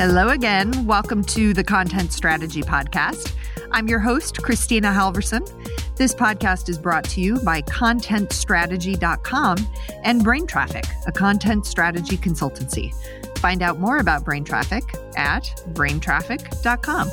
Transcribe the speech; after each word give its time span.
Hello 0.00 0.30
again. 0.30 0.86
Welcome 0.86 1.22
to 1.24 1.52
the 1.52 1.62
Content 1.62 2.10
Strategy 2.10 2.62
Podcast. 2.62 3.34
I'm 3.70 3.86
your 3.86 3.98
host, 3.98 4.36
Kristina 4.36 4.94
Halvorson. 4.94 5.46
This 5.96 6.14
podcast 6.14 6.70
is 6.70 6.78
brought 6.78 7.04
to 7.10 7.20
you 7.20 7.38
by 7.40 7.60
ContentStrategy.com 7.60 9.58
and 10.02 10.24
Brain 10.24 10.46
Traffic, 10.46 10.86
a 11.06 11.12
content 11.12 11.66
strategy 11.66 12.16
consultancy. 12.16 12.94
Find 13.40 13.60
out 13.60 13.78
more 13.78 13.98
about 13.98 14.24
Brain 14.24 14.42
Traffic 14.42 14.84
at 15.18 15.42
braintraffic.com. 15.74 17.10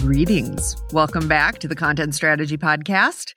Greetings. 0.00 0.76
Welcome 0.92 1.28
back 1.28 1.60
to 1.60 1.68
the 1.68 1.76
Content 1.76 2.16
Strategy 2.16 2.58
Podcast. 2.58 3.34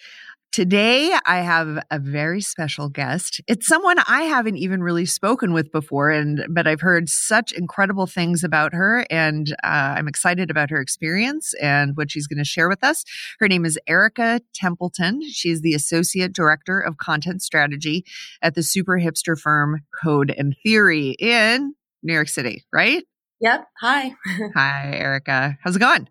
Today, 0.55 1.13
I 1.25 1.39
have 1.39 1.83
a 1.91 1.99
very 1.99 2.39
special 2.39 2.87
guest. 2.87 3.41
It's 3.45 3.67
someone 3.67 3.97
I 4.07 4.21
haven't 4.21 4.55
even 4.55 4.81
really 4.81 5.05
spoken 5.05 5.51
with 5.51 5.69
before, 5.69 6.11
and 6.11 6.45
but 6.49 6.65
I've 6.65 6.79
heard 6.79 7.09
such 7.09 7.51
incredible 7.51 8.07
things 8.07 8.41
about 8.41 8.73
her, 8.73 9.05
and 9.09 9.51
uh, 9.65 9.95
I'm 9.97 10.07
excited 10.07 10.49
about 10.49 10.69
her 10.69 10.79
experience 10.79 11.53
and 11.55 11.97
what 11.97 12.09
she's 12.09 12.25
going 12.25 12.37
to 12.37 12.45
share 12.45 12.69
with 12.69 12.85
us. 12.85 13.03
Her 13.41 13.49
name 13.49 13.65
is 13.65 13.77
Erika 13.85 14.39
Templeton. 14.53 15.29
She's 15.29 15.59
the 15.59 15.73
associate 15.73 16.31
director 16.31 16.79
of 16.79 16.95
content 16.95 17.41
strategy 17.41 18.05
at 18.41 18.55
the 18.55 18.63
super 18.63 18.97
hipster 18.97 19.37
firm 19.37 19.81
Code 20.01 20.33
and 20.37 20.55
Theory 20.63 21.17
in 21.19 21.75
New 22.01 22.13
York 22.13 22.29
City. 22.29 22.63
Right? 22.71 23.03
Yep. 23.41 23.67
Hi. 23.81 24.15
Hi, 24.55 24.91
Erika. 24.93 25.57
How's 25.61 25.75
it 25.75 25.79
going? 25.79 26.07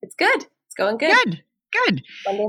It's 0.00 0.14
good. 0.14 0.46
It's 0.66 0.76
going 0.76 0.96
good. 0.96 1.12
Good. 1.12 1.42
Good. 1.72 2.02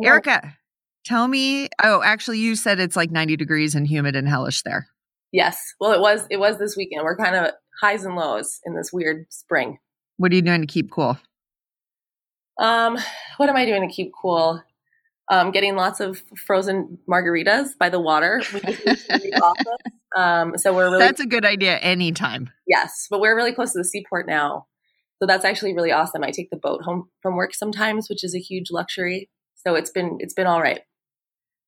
Erika, 0.03 0.55
Tell 1.03 1.27
me. 1.27 1.69
Oh, 1.83 2.01
actually, 2.03 2.39
you 2.39 2.55
said 2.55 2.79
it's 2.79 2.95
like 2.95 3.11
90 3.11 3.35
degrees 3.37 3.75
and 3.75 3.87
humid 3.87 4.15
and 4.15 4.27
hellish 4.27 4.61
there. 4.63 4.87
Yes. 5.31 5.73
Well, 5.79 5.93
it 5.93 5.99
was. 5.99 6.27
It 6.29 6.37
was 6.37 6.57
this 6.59 6.75
weekend. 6.75 7.03
We're 7.03 7.17
kind 7.17 7.35
of 7.35 7.51
highs 7.81 8.03
and 8.03 8.15
lows 8.15 8.59
in 8.65 8.75
this 8.75 8.91
weird 8.93 9.25
spring. 9.29 9.79
What 10.17 10.31
are 10.31 10.35
you 10.35 10.41
doing 10.41 10.61
to 10.61 10.67
keep 10.67 10.91
cool? 10.91 11.17
Um, 12.59 12.97
what 13.37 13.49
am 13.49 13.55
I 13.55 13.65
doing 13.65 13.87
to 13.87 13.93
keep 13.93 14.11
cool? 14.19 14.61
Um, 15.29 15.51
getting 15.51 15.75
lots 15.75 15.99
of 15.99 16.21
frozen 16.35 16.99
margaritas 17.09 17.69
by 17.79 17.89
the 17.89 17.99
water. 17.99 18.41
um, 20.15 20.57
so 20.57 20.73
we're 20.73 20.91
really 20.91 20.99
that's 20.99 21.21
a 21.21 21.25
good 21.25 21.45
idea 21.45 21.77
anytime. 21.77 22.49
Yes, 22.67 23.07
but 23.09 23.21
we're 23.21 23.35
really 23.35 23.53
close 23.53 23.71
to 23.71 23.79
the 23.79 23.85
seaport 23.85 24.27
now, 24.27 24.67
so 25.19 25.25
that's 25.25 25.45
actually 25.45 25.73
really 25.73 25.91
awesome. 25.91 26.23
I 26.23 26.31
take 26.31 26.49
the 26.49 26.57
boat 26.57 26.81
home 26.81 27.09
from 27.21 27.35
work 27.35 27.55
sometimes, 27.55 28.09
which 28.09 28.23
is 28.23 28.35
a 28.35 28.39
huge 28.39 28.71
luxury. 28.71 29.29
So 29.55 29.75
it's 29.75 29.89
been 29.89 30.17
it's 30.19 30.33
been 30.33 30.47
all 30.47 30.61
right. 30.61 30.81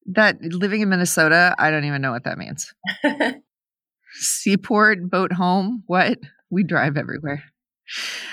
That 0.07 0.41
living 0.41 0.81
in 0.81 0.89
Minnesota, 0.89 1.55
I 1.57 1.71
don't 1.71 1.85
even 1.85 2.01
know 2.01 2.11
what 2.11 2.25
that 2.25 2.37
means. 2.37 2.73
Seaport, 4.13 5.09
boat 5.09 5.33
home, 5.33 5.83
what? 5.87 6.19
We 6.49 6.63
drive 6.63 6.97
everywhere. 6.97 7.43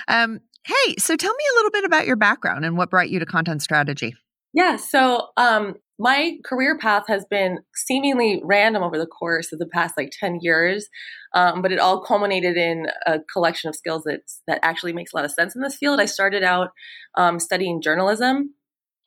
Um, 0.08 0.40
hey, 0.64 0.96
so 0.98 1.16
tell 1.16 1.32
me 1.32 1.44
a 1.52 1.56
little 1.56 1.70
bit 1.70 1.84
about 1.84 2.06
your 2.06 2.16
background 2.16 2.64
and 2.64 2.76
what 2.76 2.90
brought 2.90 3.10
you 3.10 3.18
to 3.18 3.26
content 3.26 3.62
strategy. 3.62 4.14
Yeah, 4.52 4.76
so 4.76 5.28
um, 5.36 5.76
my 5.98 6.38
career 6.44 6.76
path 6.76 7.04
has 7.08 7.24
been 7.30 7.58
seemingly 7.74 8.40
random 8.42 8.82
over 8.82 8.98
the 8.98 9.06
course 9.06 9.52
of 9.52 9.58
the 9.58 9.66
past 9.66 9.96
like 9.96 10.12
10 10.18 10.38
years, 10.40 10.88
um, 11.34 11.62
but 11.62 11.72
it 11.72 11.78
all 11.78 12.02
culminated 12.02 12.56
in 12.56 12.86
a 13.06 13.20
collection 13.32 13.68
of 13.68 13.76
skills 13.76 14.02
that, 14.04 14.20
that 14.48 14.58
actually 14.62 14.92
makes 14.92 15.12
a 15.12 15.16
lot 15.16 15.24
of 15.24 15.30
sense 15.30 15.54
in 15.54 15.62
this 15.62 15.76
field. 15.76 16.00
I 16.00 16.06
started 16.06 16.42
out 16.42 16.70
um, 17.16 17.38
studying 17.38 17.80
journalism 17.80 18.54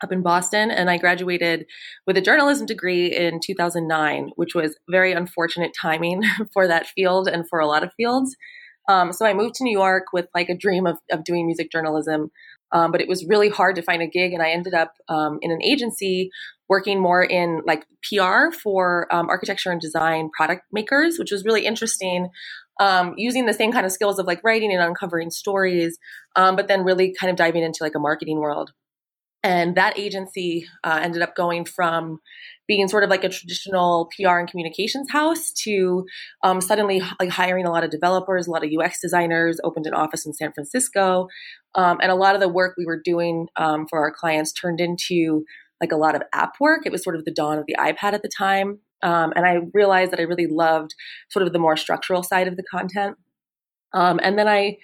up 0.04 0.12
in 0.12 0.22
Boston, 0.22 0.70
and 0.70 0.90
I 0.90 0.98
graduated 0.98 1.66
with 2.06 2.18
a 2.18 2.22
journalism 2.22 2.66
degree 2.66 3.08
in 3.08 3.40
2009, 3.40 4.32
which 4.36 4.54
was 4.54 4.78
very 4.90 5.14
unfortunate 5.14 5.72
timing 5.80 6.22
for 6.54 6.68
that 6.68 6.88
field 6.88 7.28
and 7.28 7.48
for 7.50 7.60
a 7.60 7.68
lot 7.68 7.84
of 7.84 7.94
fields. 7.96 8.36
Um, 8.90 9.14
so 9.14 9.26
I 9.26 9.34
moved 9.34 9.56
to 9.56 9.64
New 9.64 9.72
York 9.72 10.08
with 10.12 10.28
like 10.36 10.50
a 10.50 10.58
dream 10.58 10.86
of, 10.86 10.98
of 11.10 11.24
doing 11.24 11.46
music 11.46 11.72
journalism, 11.72 12.32
um, 12.74 12.92
but 12.92 13.02
it 13.02 13.08
was 13.08 13.26
really 13.26 13.50
hard 13.50 13.76
to 13.78 13.82
find 13.82 14.02
a 14.02 14.08
gig, 14.08 14.34
and 14.34 14.42
I 14.42 14.50
ended 14.50 14.74
up 14.74 14.94
um, 15.08 15.40
in 15.42 15.52
an 15.52 15.62
agency 15.64 16.32
working 16.68 17.00
more 17.00 17.24
in 17.24 17.62
like 17.66 17.86
PR 18.10 18.52
for 18.52 19.08
um, 19.14 19.30
architecture 19.30 19.72
and 19.72 19.80
design 19.80 20.30
product 20.36 20.64
makers, 20.72 21.18
which 21.18 21.32
was 21.32 21.46
really 21.46 21.66
interesting. 21.66 22.30
Um, 22.80 23.14
using 23.18 23.46
the 23.46 23.54
same 23.54 23.72
kind 23.72 23.86
of 23.86 23.92
skills 23.92 24.18
of 24.18 24.26
like 24.26 24.44
writing 24.44 24.74
and 24.74 24.82
uncovering 24.82 25.30
stories, 25.30 26.00
um, 26.36 26.56
but 26.56 26.68
then 26.68 26.84
really 26.84 27.14
kind 27.14 27.30
of 27.30 27.38
diving 27.38 27.62
into 27.62 27.84
like 27.84 27.94
a 27.94 28.00
marketing 28.00 28.40
world. 28.40 28.72
And 29.44 29.76
that 29.76 30.00
agency 30.00 30.68
uh, 30.84 31.00
ended 31.04 31.22
up 31.22 31.36
going 31.36 31.66
from 31.66 32.20
being 32.66 32.88
sort 32.88 33.04
of 33.04 33.10
like 33.10 33.26
a 33.26 33.30
traditional 33.30 34.10
PR 34.16 34.38
and 34.38 34.50
communications 34.50 35.12
house 35.12 35.52
to 35.64 36.06
um, 36.44 36.62
suddenly 36.62 37.02
like 37.20 37.30
hiring 37.30 37.66
a 37.66 37.72
lot 37.72 37.84
of 37.84 37.92
developers, 37.92 38.48
a 38.48 38.52
lot 38.52 38.64
of 38.64 38.72
UX 38.72 39.02
designers, 39.02 39.60
opened 39.66 39.86
an 39.86 39.94
office 39.94 40.26
in 40.26 40.34
San 40.34 40.54
Francisco. 40.54 41.28
Um, 41.76 41.98
and 42.02 42.10
a 42.10 42.16
lot 42.16 42.36
of 42.36 42.42
the 42.42 42.48
work 42.48 42.76
we 42.78 42.86
were 42.86 43.02
doing 43.04 43.48
um, 43.58 43.86
for 43.90 44.00
our 44.00 44.14
clients 44.14 44.54
turned 44.54 44.80
into 44.80 45.44
like 45.82 45.92
a 45.92 45.98
lot 45.98 46.16
of 46.16 46.22
app 46.34 46.54
work. 46.62 46.86
It 46.86 46.92
was 46.94 47.04
sort 47.04 47.18
of 47.18 47.26
the 47.26 47.32
dawn 47.32 47.58
of 47.58 47.66
the 47.68 47.76
iPad 47.78 48.14
at 48.14 48.22
the 48.22 48.32
time. 48.36 48.80
Um, 49.02 49.34
and 49.36 49.46
I 49.46 49.60
realized 49.74 50.14
that 50.14 50.20
I 50.22 50.24
really 50.24 50.48
loved 50.48 50.96
sort 51.30 51.46
of 51.46 51.52
the 51.52 51.60
more 51.60 51.76
structural 51.76 52.24
side 52.24 52.48
of 52.48 52.56
the 52.56 52.64
content. 52.64 53.18
Um, 53.92 54.22
and 54.24 54.40
then 54.40 54.48
I 54.48 54.78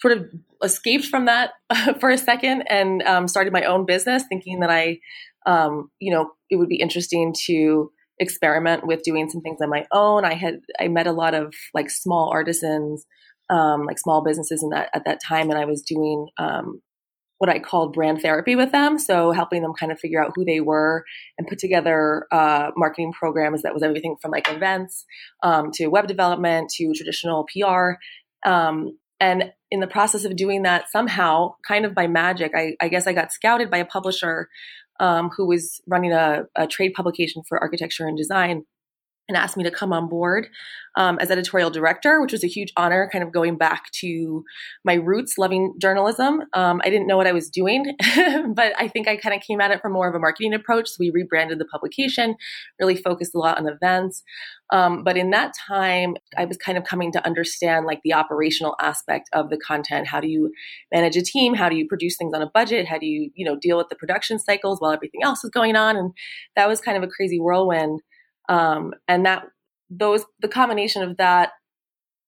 sort 0.00 0.16
of 0.16 0.30
escaped 0.62 1.06
from 1.06 1.26
that 1.26 1.52
for 2.00 2.10
a 2.10 2.18
second 2.18 2.62
and 2.68 3.02
um, 3.02 3.28
started 3.28 3.52
my 3.52 3.64
own 3.64 3.86
business, 3.86 4.24
thinking 4.28 4.60
that 4.60 4.70
I, 4.70 4.98
um, 5.46 5.90
you 5.98 6.12
know, 6.12 6.30
it 6.50 6.56
would 6.56 6.68
be 6.68 6.80
interesting 6.80 7.34
to 7.46 7.90
experiment 8.18 8.86
with 8.86 9.02
doing 9.02 9.30
some 9.30 9.40
things 9.40 9.60
on 9.62 9.70
my 9.70 9.86
own. 9.92 10.24
I 10.24 10.34
had 10.34 10.60
I 10.78 10.88
met 10.88 11.06
a 11.06 11.12
lot 11.12 11.34
of 11.34 11.54
like 11.74 11.90
small 11.90 12.30
artisans, 12.30 13.06
um, 13.48 13.86
like 13.86 13.98
small 13.98 14.22
businesses 14.22 14.62
in 14.62 14.70
that 14.70 14.90
at 14.94 15.04
that 15.06 15.20
time, 15.26 15.50
and 15.50 15.58
I 15.58 15.64
was 15.64 15.82
doing 15.82 16.28
um, 16.38 16.82
what 17.38 17.48
I 17.48 17.58
called 17.58 17.94
brand 17.94 18.20
therapy 18.20 18.54
with 18.54 18.70
them. 18.70 18.98
So 18.98 19.32
helping 19.32 19.62
them 19.62 19.72
kind 19.72 19.90
of 19.90 19.98
figure 19.98 20.22
out 20.22 20.32
who 20.34 20.44
they 20.44 20.60
were 20.60 21.04
and 21.38 21.48
put 21.48 21.58
together 21.58 22.26
uh, 22.30 22.70
marketing 22.76 23.14
programs 23.14 23.62
that 23.62 23.72
was 23.72 23.82
everything 23.82 24.16
from 24.20 24.30
like 24.30 24.50
events 24.50 25.06
um, 25.42 25.70
to 25.72 25.88
web 25.88 26.06
development 26.06 26.70
to 26.76 26.92
traditional 26.94 27.46
PR. 27.50 27.92
Um, 28.46 28.98
and 29.20 29.52
in 29.70 29.80
the 29.80 29.86
process 29.86 30.24
of 30.24 30.34
doing 30.34 30.62
that, 30.62 30.90
somehow, 30.90 31.54
kind 31.66 31.84
of 31.84 31.94
by 31.94 32.06
magic, 32.06 32.52
I, 32.56 32.74
I 32.80 32.88
guess 32.88 33.06
I 33.06 33.12
got 33.12 33.32
scouted 33.32 33.70
by 33.70 33.78
a 33.78 33.84
publisher 33.84 34.48
um, 34.98 35.30
who 35.36 35.46
was 35.46 35.80
running 35.86 36.12
a, 36.12 36.44
a 36.56 36.66
trade 36.66 36.92
publication 36.94 37.42
for 37.48 37.58
architecture 37.58 38.06
and 38.06 38.16
design 38.16 38.64
and 39.30 39.36
asked 39.36 39.56
me 39.56 39.62
to 39.62 39.70
come 39.70 39.92
on 39.92 40.08
board 40.08 40.48
um, 40.96 41.18
as 41.20 41.30
editorial 41.30 41.70
director, 41.70 42.20
which 42.20 42.32
was 42.32 42.42
a 42.42 42.48
huge 42.48 42.72
honor, 42.76 43.08
kind 43.12 43.22
of 43.22 43.32
going 43.32 43.56
back 43.56 43.90
to 43.92 44.44
my 44.84 44.94
roots, 44.94 45.38
loving 45.38 45.74
journalism. 45.80 46.42
Um, 46.52 46.80
I 46.84 46.90
didn't 46.90 47.06
know 47.06 47.16
what 47.16 47.28
I 47.28 47.32
was 47.32 47.48
doing, 47.48 47.96
but 48.54 48.72
I 48.76 48.88
think 48.88 49.06
I 49.06 49.16
kind 49.16 49.34
of 49.34 49.40
came 49.40 49.60
at 49.60 49.70
it 49.70 49.80
from 49.80 49.92
more 49.92 50.08
of 50.08 50.16
a 50.16 50.18
marketing 50.18 50.52
approach. 50.52 50.88
So 50.88 50.96
we 50.98 51.10
rebranded 51.10 51.60
the 51.60 51.64
publication, 51.64 52.34
really 52.80 52.96
focused 52.96 53.34
a 53.34 53.38
lot 53.38 53.56
on 53.56 53.68
events. 53.68 54.24
Um, 54.72 55.04
but 55.04 55.16
in 55.16 55.30
that 55.30 55.52
time, 55.66 56.16
I 56.36 56.44
was 56.44 56.56
kind 56.56 56.76
of 56.76 56.84
coming 56.84 57.12
to 57.12 57.24
understand 57.24 57.86
like 57.86 58.00
the 58.02 58.14
operational 58.14 58.74
aspect 58.80 59.28
of 59.32 59.48
the 59.48 59.58
content. 59.58 60.08
How 60.08 60.20
do 60.20 60.28
you 60.28 60.52
manage 60.92 61.16
a 61.16 61.22
team? 61.22 61.54
How 61.54 61.68
do 61.68 61.76
you 61.76 61.86
produce 61.86 62.16
things 62.16 62.34
on 62.34 62.42
a 62.42 62.50
budget? 62.52 62.88
How 62.88 62.98
do 62.98 63.06
you, 63.06 63.30
you 63.34 63.44
know, 63.44 63.56
deal 63.56 63.76
with 63.76 63.90
the 63.90 63.96
production 63.96 64.40
cycles 64.40 64.80
while 64.80 64.92
everything 64.92 65.22
else 65.22 65.44
is 65.44 65.50
going 65.50 65.76
on? 65.76 65.96
And 65.96 66.12
that 66.56 66.68
was 66.68 66.80
kind 66.80 66.96
of 66.96 67.04
a 67.04 67.08
crazy 67.08 67.38
whirlwind. 67.38 68.00
Um, 68.50 68.92
and 69.08 69.24
that 69.24 69.44
those 69.88 70.26
the 70.40 70.48
combination 70.48 71.02
of 71.02 71.16
that 71.16 71.52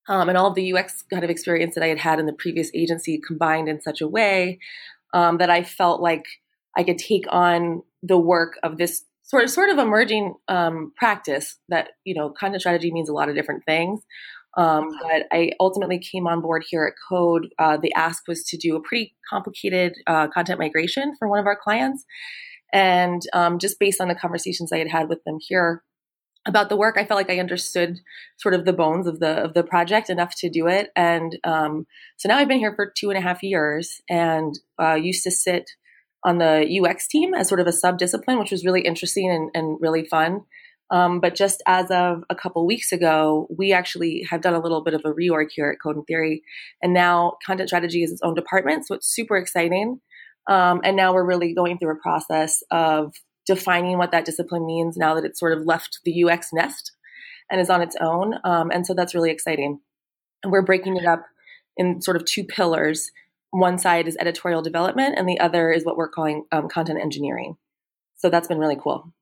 um, 0.08 0.28
and 0.28 0.38
all 0.38 0.48
of 0.48 0.54
the 0.54 0.72
UX 0.72 1.04
kind 1.10 1.24
of 1.24 1.30
experience 1.30 1.74
that 1.74 1.84
I 1.84 1.88
had 1.88 1.98
had 1.98 2.18
in 2.18 2.26
the 2.26 2.32
previous 2.32 2.70
agency 2.74 3.20
combined 3.24 3.68
in 3.68 3.80
such 3.80 4.00
a 4.00 4.08
way 4.08 4.58
um, 5.12 5.38
that 5.38 5.50
I 5.50 5.62
felt 5.62 6.00
like 6.00 6.24
I 6.76 6.84
could 6.84 6.98
take 6.98 7.24
on 7.28 7.82
the 8.02 8.18
work 8.18 8.58
of 8.62 8.78
this 8.78 9.04
sort 9.22 9.44
of 9.44 9.50
sort 9.50 9.70
of 9.70 9.78
emerging 9.78 10.34
um, 10.48 10.92
practice 10.96 11.58
that 11.68 11.90
you 12.04 12.14
know 12.14 12.30
content 12.30 12.62
strategy 12.62 12.92
means 12.92 13.08
a 13.08 13.12
lot 13.12 13.28
of 13.28 13.34
different 13.34 13.64
things. 13.64 14.00
Um, 14.54 14.90
but 15.00 15.22
I 15.32 15.52
ultimately 15.60 15.98
came 15.98 16.26
on 16.26 16.42
board 16.42 16.62
here 16.68 16.84
at 16.84 16.92
Code. 17.08 17.48
Uh, 17.58 17.78
the 17.78 17.92
ask 17.94 18.28
was 18.28 18.44
to 18.44 18.58
do 18.58 18.76
a 18.76 18.82
pretty 18.82 19.14
complicated 19.30 19.94
uh, 20.06 20.28
content 20.28 20.58
migration 20.58 21.16
for 21.18 21.26
one 21.26 21.38
of 21.38 21.46
our 21.46 21.56
clients, 21.56 22.04
and 22.72 23.22
um, 23.32 23.58
just 23.58 23.78
based 23.78 24.00
on 24.00 24.08
the 24.08 24.14
conversations 24.14 24.72
I 24.72 24.78
had 24.78 24.90
had 24.90 25.08
with 25.08 25.24
them 25.24 25.38
here, 25.40 25.82
about 26.46 26.68
the 26.68 26.76
work, 26.76 26.96
I 26.98 27.04
felt 27.04 27.18
like 27.18 27.30
I 27.30 27.38
understood 27.38 28.00
sort 28.38 28.54
of 28.54 28.64
the 28.64 28.72
bones 28.72 29.06
of 29.06 29.20
the 29.20 29.44
of 29.44 29.54
the 29.54 29.62
project 29.62 30.10
enough 30.10 30.34
to 30.38 30.50
do 30.50 30.66
it. 30.66 30.90
And 30.96 31.38
um, 31.44 31.86
so 32.16 32.28
now 32.28 32.36
I've 32.36 32.48
been 32.48 32.58
here 32.58 32.74
for 32.74 32.92
two 32.96 33.10
and 33.10 33.18
a 33.18 33.22
half 33.22 33.42
years, 33.42 34.00
and 34.08 34.58
uh, 34.80 34.94
used 34.94 35.22
to 35.24 35.30
sit 35.30 35.70
on 36.24 36.38
the 36.38 36.80
UX 36.80 37.08
team 37.08 37.34
as 37.34 37.48
sort 37.48 37.60
of 37.60 37.66
a 37.66 37.72
sub 37.72 37.98
discipline, 37.98 38.38
which 38.38 38.52
was 38.52 38.64
really 38.64 38.82
interesting 38.82 39.30
and, 39.30 39.50
and 39.54 39.78
really 39.80 40.04
fun. 40.04 40.42
Um, 40.90 41.20
but 41.20 41.34
just 41.34 41.62
as 41.66 41.90
of 41.90 42.22
a 42.28 42.34
couple 42.34 42.66
weeks 42.66 42.92
ago, 42.92 43.48
we 43.56 43.72
actually 43.72 44.26
have 44.28 44.42
done 44.42 44.54
a 44.54 44.60
little 44.60 44.84
bit 44.84 44.94
of 44.94 45.00
a 45.04 45.12
reorg 45.12 45.46
here 45.50 45.70
at 45.70 45.78
Code 45.82 45.96
and 45.96 46.06
Theory, 46.06 46.42
and 46.82 46.92
now 46.92 47.38
content 47.46 47.68
strategy 47.68 48.02
is 48.02 48.12
its 48.12 48.20
own 48.22 48.34
department, 48.34 48.86
so 48.86 48.94
it's 48.96 49.08
super 49.08 49.36
exciting. 49.36 50.00
Um, 50.50 50.80
and 50.82 50.96
now 50.96 51.14
we're 51.14 51.24
really 51.24 51.54
going 51.54 51.78
through 51.78 51.92
a 51.92 52.02
process 52.02 52.62
of 52.70 53.14
defining 53.46 53.98
what 53.98 54.12
that 54.12 54.24
discipline 54.24 54.66
means 54.66 54.96
now 54.96 55.14
that 55.14 55.24
it's 55.24 55.40
sort 55.40 55.56
of 55.56 55.66
left 55.66 56.00
the 56.04 56.24
UX 56.24 56.48
nest 56.52 56.92
and 57.50 57.60
is 57.60 57.70
on 57.70 57.82
its 57.82 57.96
own. 58.00 58.34
Um, 58.44 58.70
and 58.70 58.86
so 58.86 58.94
that's 58.94 59.14
really 59.14 59.30
exciting. 59.30 59.80
And 60.42 60.52
we're 60.52 60.62
breaking 60.62 60.96
it 60.96 61.06
up 61.06 61.24
in 61.76 62.00
sort 62.00 62.16
of 62.16 62.24
two 62.24 62.44
pillars. 62.44 63.10
One 63.50 63.78
side 63.78 64.08
is 64.08 64.16
editorial 64.18 64.62
development, 64.62 65.16
and 65.18 65.28
the 65.28 65.38
other 65.38 65.70
is 65.70 65.84
what 65.84 65.96
we're 65.96 66.08
calling 66.08 66.44
um, 66.52 66.68
content 66.68 67.00
engineering. 67.00 67.56
So 68.16 68.30
that's 68.30 68.48
been 68.48 68.58
really 68.58 68.78
cool. 68.82 69.12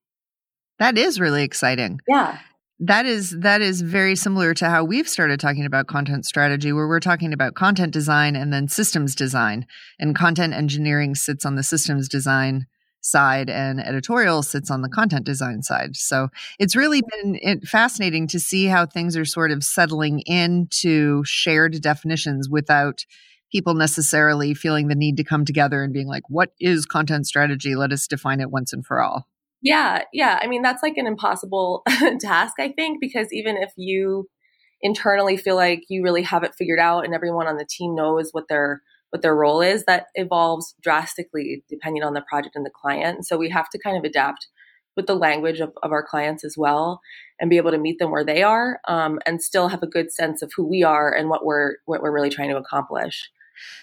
That 0.78 0.96
is 0.96 1.20
really 1.20 1.42
exciting. 1.42 2.00
Yeah. 2.06 2.38
That 2.78 3.04
is 3.04 3.36
that 3.40 3.60
is 3.60 3.82
very 3.82 4.16
similar 4.16 4.54
to 4.54 4.70
how 4.70 4.84
we've 4.84 5.08
started 5.08 5.38
talking 5.38 5.66
about 5.66 5.86
content 5.86 6.24
strategy 6.24 6.72
where 6.72 6.88
we're 6.88 7.00
talking 7.00 7.34
about 7.34 7.54
content 7.54 7.92
design 7.92 8.36
and 8.36 8.52
then 8.52 8.68
systems 8.68 9.14
design 9.14 9.66
and 9.98 10.16
content 10.16 10.54
engineering 10.54 11.14
sits 11.14 11.44
on 11.44 11.56
the 11.56 11.62
systems 11.62 12.08
design 12.08 12.66
side 13.00 13.48
and 13.48 13.80
editorial 13.80 14.42
sits 14.42 14.70
on 14.70 14.82
the 14.82 14.88
content 14.88 15.24
design 15.24 15.62
side. 15.62 15.96
So 15.96 16.28
it's 16.58 16.76
really 16.76 17.02
mm-hmm. 17.02 17.42
been 17.42 17.60
fascinating 17.62 18.26
to 18.28 18.40
see 18.40 18.66
how 18.66 18.86
things 18.86 19.16
are 19.16 19.24
sort 19.24 19.50
of 19.50 19.64
settling 19.64 20.20
into 20.20 21.24
shared 21.24 21.80
definitions 21.80 22.48
without 22.48 23.04
people 23.50 23.74
necessarily 23.74 24.54
feeling 24.54 24.88
the 24.88 24.94
need 24.94 25.16
to 25.16 25.24
come 25.24 25.44
together 25.44 25.82
and 25.82 25.92
being 25.92 26.06
like, 26.06 26.22
what 26.28 26.52
is 26.60 26.86
content 26.86 27.26
strategy? 27.26 27.74
Let 27.74 27.92
us 27.92 28.06
define 28.06 28.40
it 28.40 28.50
once 28.50 28.72
and 28.72 28.84
for 28.84 29.00
all. 29.00 29.26
Yeah, 29.62 30.04
yeah. 30.12 30.38
I 30.40 30.46
mean, 30.46 30.62
that's 30.62 30.82
like 30.82 30.96
an 30.96 31.06
impossible 31.06 31.82
task, 32.20 32.54
I 32.58 32.72
think, 32.72 32.98
because 33.00 33.32
even 33.32 33.56
if 33.56 33.72
you 33.76 34.28
internally 34.82 35.36
feel 35.36 35.56
like 35.56 35.82
you 35.88 36.02
really 36.02 36.22
have 36.22 36.42
it 36.42 36.54
figured 36.56 36.78
out 36.78 37.04
and 37.04 37.14
everyone 37.14 37.46
on 37.46 37.56
the 37.56 37.66
team 37.68 37.94
knows 37.94 38.30
what 38.32 38.48
their 38.48 38.82
what 39.10 39.22
their 39.22 39.34
role 39.34 39.60
is, 39.60 39.84
that 39.84 40.06
evolves 40.14 40.74
drastically 40.80 41.64
depending 41.68 42.02
on 42.02 42.14
the 42.14 42.22
project 42.22 42.56
and 42.56 42.64
the 42.64 42.70
client. 42.70 43.26
So 43.26 43.36
we 43.36 43.50
have 43.50 43.68
to 43.70 43.78
kind 43.78 43.96
of 43.96 44.04
adapt 44.04 44.48
with 44.96 45.06
the 45.06 45.14
language 45.14 45.60
of, 45.60 45.72
of 45.82 45.92
our 45.92 46.02
clients 46.02 46.44
as 46.44 46.56
well 46.56 47.00
and 47.40 47.48
be 47.48 47.56
able 47.56 47.70
to 47.70 47.78
meet 47.78 47.98
them 47.98 48.10
where 48.10 48.24
they 48.24 48.42
are 48.42 48.80
um, 48.88 49.18
and 49.26 49.42
still 49.42 49.68
have 49.68 49.82
a 49.82 49.86
good 49.86 50.12
sense 50.12 50.42
of 50.42 50.52
who 50.56 50.66
we 50.66 50.82
are 50.82 51.12
and 51.12 51.28
what 51.28 51.44
we're 51.44 51.76
what 51.86 52.02
we're 52.02 52.12
really 52.12 52.30
trying 52.30 52.50
to 52.50 52.56
accomplish. 52.56 53.30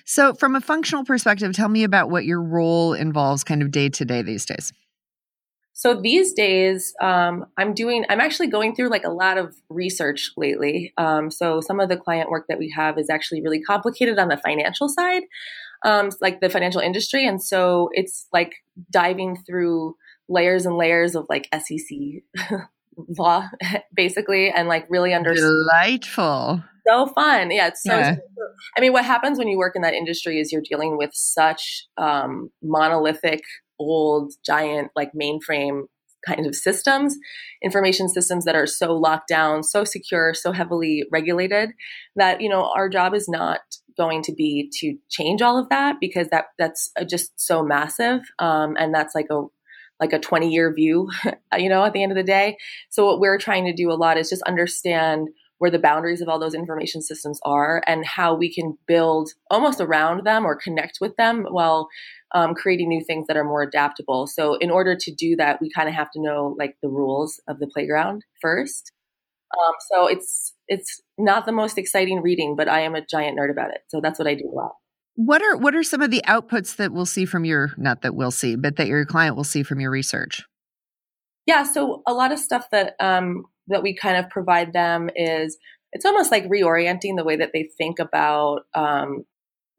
So 0.06 0.34
from 0.34 0.56
a 0.56 0.62
functional 0.62 1.04
perspective, 1.06 1.54
tell 1.54 1.70
me 1.70 1.84
about 1.84 2.10
what 2.10 2.26
your 2.26 2.42
role 2.42 2.94
involves 2.94 3.44
kind 3.44 3.62
of 3.62 3.72
day 3.72 3.90
to 3.90 4.06
day 4.06 4.22
these 4.22 4.46
days. 4.46 4.74
So 5.78 5.94
these 5.94 6.34
days, 6.34 6.92
um, 7.04 7.46
I'm 7.56 7.76
doing, 7.76 8.04
I'm 8.10 8.20
actually 8.20 8.48
going 8.48 8.76
through 8.76 8.90
like 8.90 9.04
a 9.04 9.12
lot 9.12 9.38
of 9.38 9.56
research 9.70 10.32
lately. 10.36 10.92
Um, 10.98 11.30
so 11.30 11.62
some 11.62 11.80
of 11.80 11.88
the 11.88 11.98
client 11.98 12.32
work 12.32 12.46
that 12.50 12.58
we 12.58 12.74
have 12.76 12.98
is 12.98 13.12
actually 13.12 13.44
really 13.44 13.62
complicated 13.62 14.18
on 14.18 14.28
the 14.28 14.38
financial 14.38 14.90
side, 14.90 15.22
um, 15.86 16.10
like 16.20 16.42
the 16.42 16.50
financial 16.50 16.82
industry. 16.82 17.28
And 17.28 17.40
so 17.44 17.90
it's 17.94 18.26
like 18.34 18.56
diving 18.90 19.38
through 19.46 19.96
layers 20.28 20.66
and 20.66 20.78
layers 20.78 21.16
of 21.16 21.28
like 21.30 21.48
SEC 21.54 22.24
law, 23.20 23.48
basically, 23.94 24.50
and 24.50 24.68
like 24.68 24.88
really 24.90 25.14
understand. 25.14 25.48
Delightful. 25.70 26.64
So 26.88 27.06
fun. 27.06 27.52
Yeah. 27.52 27.68
It's 27.68 27.84
so, 27.84 27.96
yeah. 27.96 28.16
I 28.76 28.82
mean, 28.82 28.94
what 28.94 29.06
happens 29.06 29.38
when 29.38 29.48
you 29.48 29.60
work 29.60 29.76
in 29.76 29.84
that 29.84 29.94
industry 29.94 30.40
is 30.40 30.52
you're 30.52 30.64
dealing 30.68 30.98
with 30.98 31.12
such 31.14 31.86
um, 31.98 32.50
monolithic 32.64 33.42
old 33.80 34.34
giant 34.46 34.92
like 34.96 35.12
mainframe 35.14 35.84
kind 36.26 36.46
of 36.46 36.56
systems, 36.56 37.18
information 37.64 38.10
systems 38.10 38.46
that 38.46 38.56
are 38.56 38.68
so 38.68 38.94
locked 38.94 39.28
down, 39.28 39.64
so 39.64 39.84
secure, 39.84 40.34
so 40.34 40.52
heavily 40.52 41.04
regulated 41.12 41.72
that 42.16 42.42
you 42.42 42.50
know 42.50 42.72
our 42.76 42.90
job 42.90 43.14
is 43.14 43.28
not 43.30 43.60
going 43.98 44.22
to 44.22 44.34
be 44.34 44.70
to 44.80 44.96
change 45.10 45.42
all 45.42 45.58
of 45.58 45.70
that 45.70 45.96
because 46.00 46.28
that 46.30 46.46
that's 46.58 46.92
uh, 47.00 47.04
just 47.04 47.32
so 47.40 47.64
massive, 47.64 48.22
um, 48.40 48.76
and 48.78 48.94
that's 48.94 49.16
like 49.16 49.28
a 49.32 49.44
like 50.00 50.14
a 50.14 50.20
20 50.20 50.52
year 50.52 50.72
view, 50.74 51.10
you 51.58 51.70
know, 51.70 51.84
at 51.84 51.94
the 51.94 52.04
end 52.04 52.12
of 52.12 52.18
the 52.18 52.24
day. 52.24 52.58
So 52.90 53.06
what 53.06 53.20
we're 53.20 53.40
trying 53.40 53.66
to 53.66 53.74
do 53.74 53.92
a 53.92 53.98
lot 53.98 54.18
is 54.18 54.30
just 54.30 54.44
understand 54.44 55.30
where 55.60 55.72
the 55.72 55.80
boundaries 55.80 56.22
of 56.22 56.30
all 56.30 56.40
those 56.40 56.54
information 56.54 57.02
systems 57.02 57.40
are 57.44 57.82
and 57.88 58.06
how 58.06 58.36
we 58.36 58.54
can 58.54 58.78
build 58.88 59.32
almost 59.50 59.82
around 59.82 60.26
them 60.26 60.46
or 60.46 60.56
connect 60.56 61.00
with 61.02 61.16
them 61.16 61.46
while 61.50 61.88
um, 62.34 62.54
creating 62.54 62.90
new 62.90 63.04
things 63.04 63.28
that 63.28 63.38
are 63.38 63.44
more 63.44 63.64
adaptable. 63.64 64.28
So 64.28 64.56
in 64.56 64.70
order 64.70 64.96
to 65.00 65.12
do 65.14 65.36
that, 65.38 65.62
we 65.62 65.70
kind 65.70 65.88
of 65.88 65.96
have 65.96 66.12
to 66.12 66.22
know 66.22 66.56
like 66.60 66.76
the 66.82 66.90
rules 66.90 67.40
of 67.48 67.60
the 67.60 67.68
playground 67.68 68.24
first. 68.42 68.92
Um, 69.58 69.74
so 69.92 70.08
it's 70.08 70.54
it's 70.68 71.02
not 71.18 71.46
the 71.46 71.54
most 71.54 71.78
exciting 71.78 72.22
reading, 72.22 72.56
but 72.58 72.68
I 72.68 72.82
am 72.82 72.96
a 72.96 73.06
giant 73.06 73.40
nerd 73.40 73.52
about 73.52 73.72
it. 73.72 73.80
So 73.88 74.02
that's 74.02 74.20
what 74.20 74.28
I 74.28 74.36
do 74.36 74.50
a 74.52 74.56
lot. 74.56 74.74
What 75.16 75.42
are 75.42 75.56
what 75.56 75.74
are 75.74 75.84
some 75.84 76.02
of 76.02 76.12
the 76.12 76.22
outputs 76.28 76.76
that 76.76 76.92
we'll 76.92 77.06
see 77.06 77.26
from 77.26 77.46
your 77.46 77.72
not 77.78 78.02
that 78.02 78.14
we'll 78.14 78.32
see, 78.32 78.56
but 78.56 78.76
that 78.76 78.88
your 78.88 79.06
client 79.06 79.36
will 79.36 79.44
see 79.44 79.64
from 79.64 79.80
your 79.80 79.90
research? 79.90 80.44
Yeah, 81.46 81.64
so 81.64 82.04
a 82.06 82.14
lot 82.14 82.34
of 82.34 82.40
stuff 82.40 82.70
that 82.72 82.96
um, 83.00 83.46
that 83.68 83.82
we 83.82 83.96
kind 83.96 84.18
of 84.18 84.30
provide 84.30 84.74
them 84.74 85.10
is 85.16 85.58
it's 85.94 86.06
almost 86.06 86.32
like 86.32 86.46
reorienting 86.48 87.16
the 87.16 87.24
way 87.24 87.38
that 87.38 87.52
they 87.54 87.70
think 87.78 88.00
about 88.00 88.64
um, 88.76 89.24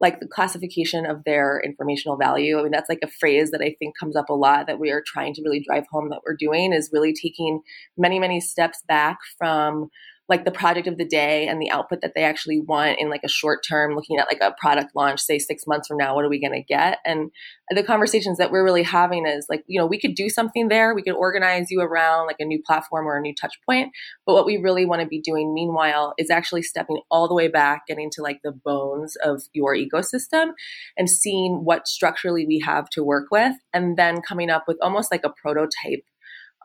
like 0.00 0.20
the 0.20 0.28
classification 0.28 1.06
of 1.06 1.24
their 1.24 1.60
informational 1.64 2.16
value. 2.16 2.58
I 2.58 2.62
mean, 2.62 2.70
that's 2.70 2.88
like 2.88 3.00
a 3.02 3.08
phrase 3.08 3.50
that 3.50 3.60
I 3.60 3.74
think 3.78 3.98
comes 3.98 4.16
up 4.16 4.28
a 4.28 4.34
lot 4.34 4.66
that 4.66 4.78
we 4.78 4.90
are 4.90 5.02
trying 5.04 5.34
to 5.34 5.42
really 5.42 5.62
drive 5.66 5.84
home 5.90 6.10
that 6.10 6.20
we're 6.24 6.36
doing 6.36 6.72
is 6.72 6.90
really 6.92 7.12
taking 7.12 7.60
many, 7.96 8.18
many 8.18 8.40
steps 8.40 8.82
back 8.86 9.18
from 9.36 9.90
like 10.28 10.44
the 10.44 10.50
project 10.50 10.86
of 10.86 10.98
the 10.98 11.06
day 11.06 11.46
and 11.46 11.60
the 11.60 11.70
output 11.70 12.02
that 12.02 12.12
they 12.14 12.22
actually 12.22 12.60
want 12.60 12.98
in 13.00 13.08
like 13.08 13.22
a 13.24 13.28
short 13.28 13.64
term 13.66 13.94
looking 13.94 14.18
at 14.18 14.26
like 14.26 14.40
a 14.42 14.54
product 14.60 14.90
launch 14.94 15.20
say 15.20 15.38
six 15.38 15.66
months 15.66 15.88
from 15.88 15.96
now 15.96 16.14
what 16.14 16.24
are 16.24 16.28
we 16.28 16.40
going 16.40 16.52
to 16.52 16.62
get? 16.62 16.98
And 17.04 17.30
the 17.70 17.82
conversations 17.82 18.38
that 18.38 18.50
we're 18.50 18.64
really 18.64 18.82
having 18.82 19.26
is 19.26 19.46
like 19.48 19.64
you 19.66 19.80
know 19.80 19.86
we 19.86 19.98
could 19.98 20.14
do 20.14 20.28
something 20.28 20.68
there. 20.68 20.94
We 20.94 21.02
could 21.02 21.14
organize 21.14 21.70
you 21.70 21.80
around 21.80 22.26
like 22.26 22.36
a 22.40 22.44
new 22.44 22.62
platform 22.62 23.06
or 23.06 23.16
a 23.16 23.20
new 23.20 23.34
touch 23.34 23.58
point. 23.66 23.92
But 24.26 24.34
what 24.34 24.46
we 24.46 24.58
really 24.58 24.84
want 24.84 25.02
to 25.02 25.08
be 25.08 25.20
doing 25.20 25.54
meanwhile 25.54 26.14
is 26.18 26.30
actually 26.30 26.62
stepping 26.62 27.00
all 27.10 27.28
the 27.28 27.34
way 27.34 27.48
back 27.48 27.82
getting 27.86 28.10
to 28.12 28.22
like 28.22 28.40
the 28.44 28.52
bones 28.52 29.16
of 29.24 29.42
your 29.52 29.74
ecosystem 29.74 30.52
and 30.96 31.08
seeing 31.08 31.64
what 31.64 31.88
structurally 31.88 32.46
we 32.46 32.60
have 32.64 32.88
to 32.90 33.02
work 33.02 33.26
with 33.30 33.54
and 33.72 33.96
then 33.96 34.20
coming 34.20 34.50
up 34.50 34.64
with 34.68 34.76
almost 34.82 35.10
like 35.10 35.24
a 35.24 35.32
prototype 35.42 36.04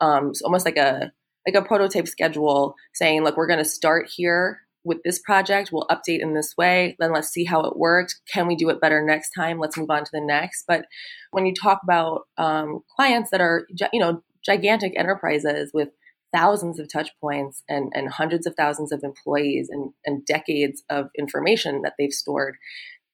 um, 0.00 0.32
almost 0.44 0.64
like 0.64 0.76
a 0.76 1.12
like 1.46 1.54
a 1.54 1.66
prototype 1.66 2.08
schedule 2.08 2.74
saying, 2.94 3.22
look, 3.22 3.36
we're 3.36 3.46
going 3.46 3.58
to 3.58 3.64
start 3.64 4.10
here 4.14 4.60
with 4.84 4.98
this 5.02 5.18
project. 5.18 5.70
We'll 5.72 5.86
update 5.90 6.20
in 6.20 6.34
this 6.34 6.54
way. 6.56 6.94
Then 6.98 7.12
let's 7.12 7.28
see 7.28 7.44
how 7.44 7.62
it 7.62 7.76
worked. 7.76 8.16
Can 8.32 8.46
we 8.46 8.54
do 8.54 8.68
it 8.68 8.80
better 8.80 9.04
next 9.04 9.30
time? 9.30 9.58
Let's 9.58 9.78
move 9.78 9.90
on 9.90 10.04
to 10.04 10.10
the 10.12 10.20
next. 10.20 10.64
But 10.68 10.84
when 11.30 11.46
you 11.46 11.54
talk 11.54 11.80
about 11.82 12.22
um, 12.36 12.80
clients 12.94 13.30
that 13.30 13.40
are, 13.40 13.66
you 13.92 14.00
know, 14.00 14.22
gigantic 14.44 14.92
enterprises 14.98 15.70
with 15.72 15.88
thousands 16.34 16.78
of 16.78 16.92
touch 16.92 17.10
points 17.20 17.62
and, 17.68 17.92
and 17.94 18.10
hundreds 18.10 18.46
of 18.46 18.54
thousands 18.56 18.92
of 18.92 19.02
employees 19.02 19.68
and, 19.70 19.92
and 20.04 20.26
decades 20.26 20.82
of 20.90 21.08
information 21.18 21.82
that 21.82 21.94
they've 21.98 22.12
stored, 22.12 22.56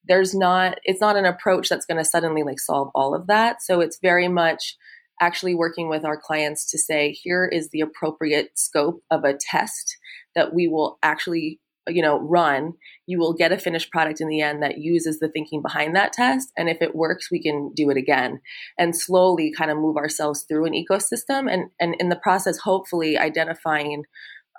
there's 0.05 0.33
not, 0.33 0.79
it's 0.83 0.99
not 0.99 1.15
an 1.15 1.25
approach 1.25 1.69
that's 1.69 1.85
going 1.85 1.99
to 1.99 2.03
suddenly 2.03 2.43
like 2.43 2.59
solve 2.59 2.89
all 2.95 3.13
of 3.13 3.27
that. 3.27 3.61
So 3.61 3.79
it's 3.79 3.99
very 4.01 4.27
much 4.27 4.75
actually 5.21 5.55
working 5.55 5.87
with 5.87 6.03
our 6.03 6.19
clients 6.19 6.69
to 6.71 6.77
say, 6.77 7.11
here 7.11 7.45
is 7.45 7.69
the 7.69 7.81
appropriate 7.81 8.57
scope 8.57 9.01
of 9.09 9.23
a 9.23 9.37
test 9.39 9.97
that 10.35 10.53
we 10.53 10.67
will 10.67 10.97
actually 11.01 11.59
you 11.87 12.01
know 12.01 12.19
run. 12.19 12.73
You 13.07 13.19
will 13.19 13.33
get 13.33 13.51
a 13.51 13.57
finished 13.57 13.91
product 13.91 14.21
in 14.21 14.27
the 14.27 14.41
end 14.41 14.61
that 14.61 14.77
uses 14.77 15.19
the 15.19 15.29
thinking 15.29 15.61
behind 15.61 15.95
that 15.95 16.13
test 16.13 16.51
and 16.57 16.69
if 16.69 16.81
it 16.81 16.95
works 16.95 17.31
we 17.31 17.41
can 17.41 17.71
do 17.75 17.89
it 17.89 17.97
again. 17.97 18.39
And 18.77 18.95
slowly 18.95 19.51
kind 19.55 19.71
of 19.71 19.77
move 19.77 19.97
ourselves 19.97 20.45
through 20.47 20.65
an 20.65 20.73
ecosystem 20.73 21.51
and 21.51 21.69
and 21.79 21.95
in 21.99 22.09
the 22.09 22.15
process 22.15 22.59
hopefully 22.59 23.17
identifying 23.17 24.03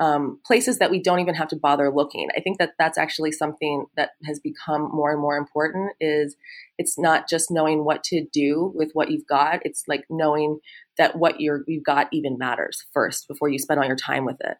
um, 0.00 0.40
places 0.46 0.78
that 0.78 0.90
we 0.90 1.02
don't 1.02 1.20
even 1.20 1.34
have 1.34 1.48
to 1.48 1.56
bother 1.56 1.90
looking. 1.94 2.28
I 2.36 2.40
think 2.40 2.58
that 2.58 2.72
that's 2.78 2.98
actually 2.98 3.32
something 3.32 3.86
that 3.96 4.10
has 4.26 4.40
become 4.40 4.90
more 4.92 5.12
and 5.12 5.20
more 5.20 5.36
important. 5.36 5.92
Is 6.00 6.36
it's 6.78 6.98
not 6.98 7.28
just 7.28 7.50
knowing 7.50 7.84
what 7.84 8.02
to 8.04 8.24
do 8.32 8.72
with 8.74 8.90
what 8.94 9.10
you've 9.10 9.26
got. 9.26 9.60
It's 9.64 9.84
like 9.86 10.04
knowing 10.08 10.58
that 10.98 11.16
what 11.16 11.40
you're 11.40 11.62
you've 11.66 11.84
got 11.84 12.08
even 12.12 12.38
matters 12.38 12.84
first 12.92 13.28
before 13.28 13.48
you 13.48 13.58
spend 13.58 13.80
all 13.80 13.86
your 13.86 13.96
time 13.96 14.24
with 14.24 14.36
it 14.40 14.56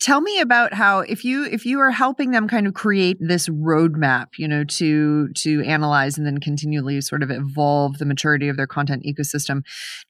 tell 0.00 0.20
me 0.20 0.40
about 0.40 0.72
how 0.72 1.00
if 1.00 1.24
you 1.24 1.44
if 1.44 1.66
you 1.66 1.78
are 1.80 1.90
helping 1.90 2.30
them 2.30 2.48
kind 2.48 2.66
of 2.66 2.74
create 2.74 3.16
this 3.20 3.48
roadmap 3.48 4.28
you 4.38 4.48
know 4.48 4.64
to 4.64 5.28
to 5.34 5.62
analyze 5.62 6.16
and 6.16 6.26
then 6.26 6.38
continually 6.38 7.00
sort 7.00 7.22
of 7.22 7.30
evolve 7.30 7.98
the 7.98 8.06
maturity 8.06 8.48
of 8.48 8.56
their 8.56 8.66
content 8.66 9.04
ecosystem 9.04 9.62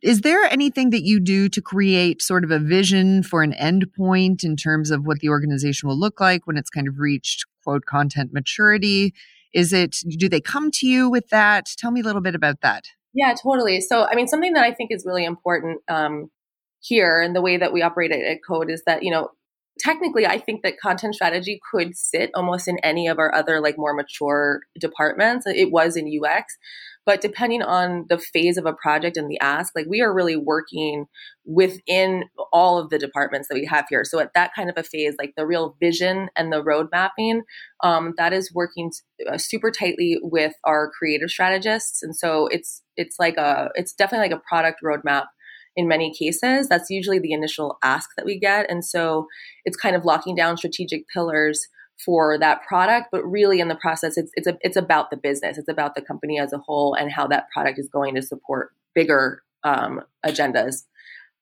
is 0.02 0.20
there 0.20 0.44
anything 0.44 0.90
that 0.90 1.02
you 1.02 1.20
do 1.20 1.48
to 1.48 1.60
create 1.60 2.22
sort 2.22 2.44
of 2.44 2.50
a 2.50 2.58
vision 2.58 3.22
for 3.22 3.42
an 3.42 3.52
endpoint 3.60 4.44
in 4.44 4.56
terms 4.56 4.90
of 4.90 5.06
what 5.06 5.18
the 5.18 5.28
organization 5.28 5.88
will 5.88 5.98
look 5.98 6.20
like 6.20 6.46
when 6.46 6.56
it's 6.56 6.70
kind 6.70 6.88
of 6.88 6.98
reached 6.98 7.44
quote 7.62 7.84
content 7.86 8.32
maturity? 8.32 9.14
Is 9.52 9.72
it 9.72 9.96
do 10.08 10.28
they 10.28 10.40
come 10.40 10.70
to 10.72 10.86
you 10.86 11.10
with 11.10 11.28
that? 11.30 11.66
Tell 11.76 11.90
me 11.90 12.00
a 12.00 12.04
little 12.04 12.22
bit 12.22 12.34
about 12.34 12.60
that. 12.62 12.84
Yeah 13.12 13.34
totally. 13.34 13.80
So 13.80 14.04
i 14.04 14.14
mean 14.14 14.28
something 14.28 14.52
that 14.54 14.64
i 14.64 14.72
think 14.72 14.90
is 14.92 15.04
really 15.06 15.24
important 15.24 15.80
um, 15.88 16.30
here 16.80 17.20
and 17.20 17.34
the 17.34 17.42
way 17.42 17.56
that 17.56 17.72
we 17.72 17.82
operate 17.82 18.12
at, 18.12 18.20
at 18.20 18.38
code 18.46 18.70
is 18.70 18.82
that 18.86 19.02
you 19.02 19.10
know 19.10 19.30
technically 19.80 20.26
i 20.26 20.38
think 20.38 20.62
that 20.62 20.78
content 20.78 21.14
strategy 21.14 21.60
could 21.70 21.96
sit 21.96 22.30
almost 22.34 22.68
in 22.68 22.78
any 22.82 23.08
of 23.08 23.18
our 23.18 23.34
other 23.34 23.60
like 23.60 23.76
more 23.78 23.94
mature 23.94 24.60
departments. 24.78 25.46
It 25.46 25.72
was 25.72 25.96
in 25.96 26.10
ux 26.22 26.44
but 27.06 27.20
depending 27.20 27.62
on 27.62 28.06
the 28.08 28.18
phase 28.18 28.56
of 28.56 28.66
a 28.66 28.72
project 28.72 29.16
and 29.16 29.30
the 29.30 29.40
ask 29.40 29.72
like 29.74 29.86
we 29.88 30.00
are 30.00 30.14
really 30.14 30.36
working 30.36 31.06
within 31.44 32.24
all 32.52 32.78
of 32.78 32.90
the 32.90 32.98
departments 32.98 33.48
that 33.48 33.54
we 33.54 33.66
have 33.66 33.86
here. 33.88 34.04
So 34.04 34.20
at 34.20 34.32
that 34.34 34.52
kind 34.54 34.70
of 34.70 34.76
a 34.76 34.82
phase 34.82 35.14
like 35.18 35.32
the 35.36 35.46
real 35.46 35.76
vision 35.80 36.28
and 36.36 36.52
the 36.52 36.62
road 36.62 36.88
mapping 36.92 37.42
um, 37.82 38.14
that 38.18 38.32
is 38.32 38.52
working 38.54 38.92
uh, 39.28 39.38
super 39.38 39.70
tightly 39.70 40.18
with 40.22 40.52
our 40.64 40.90
creative 40.96 41.30
strategists. 41.30 42.02
And 42.02 42.14
so 42.14 42.46
it's 42.48 42.82
it's 42.96 43.16
like 43.18 43.36
a 43.36 43.70
it's 43.74 43.92
definitely 43.92 44.28
like 44.28 44.38
a 44.38 44.48
product 44.48 44.80
roadmap 44.84 45.26
in 45.76 45.88
many 45.88 46.12
cases. 46.12 46.68
That's 46.68 46.90
usually 46.90 47.18
the 47.18 47.32
initial 47.32 47.78
ask 47.82 48.10
that 48.16 48.26
we 48.26 48.38
get. 48.38 48.70
And 48.70 48.84
so 48.84 49.26
it's 49.64 49.76
kind 49.76 49.96
of 49.96 50.04
locking 50.04 50.34
down 50.34 50.56
strategic 50.56 51.08
pillars 51.08 51.68
for 52.04 52.38
that 52.38 52.62
product, 52.62 53.08
but 53.12 53.22
really 53.24 53.60
in 53.60 53.68
the 53.68 53.74
process, 53.76 54.16
it's 54.16 54.30
it's 54.34 54.46
a, 54.46 54.56
it's 54.62 54.76
about 54.76 55.10
the 55.10 55.16
business. 55.16 55.58
It's 55.58 55.68
about 55.68 55.94
the 55.94 56.02
company 56.02 56.38
as 56.38 56.52
a 56.52 56.58
whole 56.58 56.94
and 56.94 57.12
how 57.12 57.26
that 57.26 57.50
product 57.50 57.78
is 57.78 57.88
going 57.92 58.14
to 58.14 58.22
support 58.22 58.70
bigger 58.94 59.42
um, 59.64 60.00
agendas. 60.24 60.84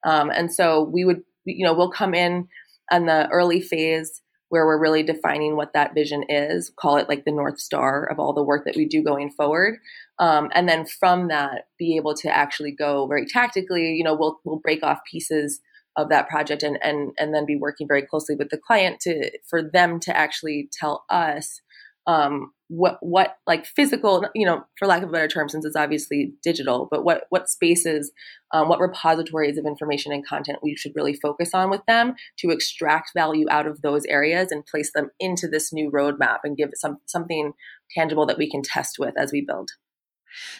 Um, 0.05 0.29
and 0.29 0.53
so 0.53 0.83
we 0.83 1.05
would, 1.05 1.21
you 1.45 1.65
know, 1.65 1.73
we'll 1.73 1.91
come 1.91 2.13
in 2.13 2.47
on 2.91 3.05
the 3.05 3.27
early 3.29 3.61
phase 3.61 4.21
where 4.49 4.65
we're 4.65 4.81
really 4.81 5.03
defining 5.03 5.55
what 5.55 5.73
that 5.73 5.93
vision 5.93 6.23
is, 6.27 6.71
call 6.75 6.97
it 6.97 7.07
like 7.07 7.23
the 7.23 7.31
North 7.31 7.59
Star 7.59 8.05
of 8.05 8.19
all 8.19 8.33
the 8.33 8.43
work 8.43 8.65
that 8.65 8.75
we 8.75 8.85
do 8.85 9.03
going 9.03 9.29
forward. 9.31 9.77
Um, 10.19 10.49
and 10.53 10.67
then 10.67 10.85
from 10.85 11.29
that, 11.29 11.67
be 11.77 11.95
able 11.95 12.13
to 12.15 12.29
actually 12.29 12.71
go 12.71 13.07
very 13.07 13.25
tactically, 13.25 13.93
you 13.93 14.03
know, 14.03 14.15
we'll, 14.15 14.39
we'll 14.43 14.59
break 14.59 14.83
off 14.83 14.99
pieces 15.09 15.61
of 15.95 16.09
that 16.09 16.29
project 16.29 16.61
and, 16.61 16.77
and, 16.83 17.11
and 17.17 17.33
then 17.33 17.45
be 17.45 17.55
working 17.55 17.87
very 17.87 18.01
closely 18.01 18.35
with 18.35 18.49
the 18.49 18.57
client 18.57 18.99
to, 19.01 19.31
for 19.49 19.61
them 19.61 19.99
to 20.01 20.15
actually 20.15 20.69
tell 20.71 21.05
us 21.09 21.61
um, 22.07 22.51
what 22.69 22.97
what 23.01 23.37
like 23.47 23.65
physical 23.65 24.25
you 24.35 24.45
know 24.45 24.63
for 24.77 24.87
lack 24.87 25.01
of 25.01 25.09
a 25.09 25.11
better 25.11 25.27
term 25.27 25.49
since 25.49 25.65
it's 25.65 25.75
obviously 25.75 26.33
digital 26.43 26.87
but 26.89 27.03
what 27.03 27.23
what 27.29 27.49
spaces 27.49 28.11
um, 28.51 28.69
what 28.69 28.79
repositories 28.79 29.57
of 29.57 29.65
information 29.65 30.11
and 30.11 30.25
content 30.25 30.59
we 30.61 30.75
should 30.75 30.91
really 30.95 31.15
focus 31.15 31.53
on 31.53 31.69
with 31.69 31.81
them 31.87 32.13
to 32.37 32.49
extract 32.49 33.11
value 33.15 33.47
out 33.49 33.65
of 33.65 33.81
those 33.81 34.05
areas 34.05 34.51
and 34.51 34.65
place 34.67 34.91
them 34.93 35.09
into 35.19 35.47
this 35.47 35.73
new 35.73 35.91
roadmap 35.91 36.39
and 36.43 36.57
give 36.57 36.69
some 36.75 36.97
something 37.05 37.53
tangible 37.91 38.25
that 38.25 38.37
we 38.37 38.49
can 38.49 38.61
test 38.61 38.97
with 38.99 39.15
as 39.17 39.31
we 39.31 39.41
build 39.41 39.71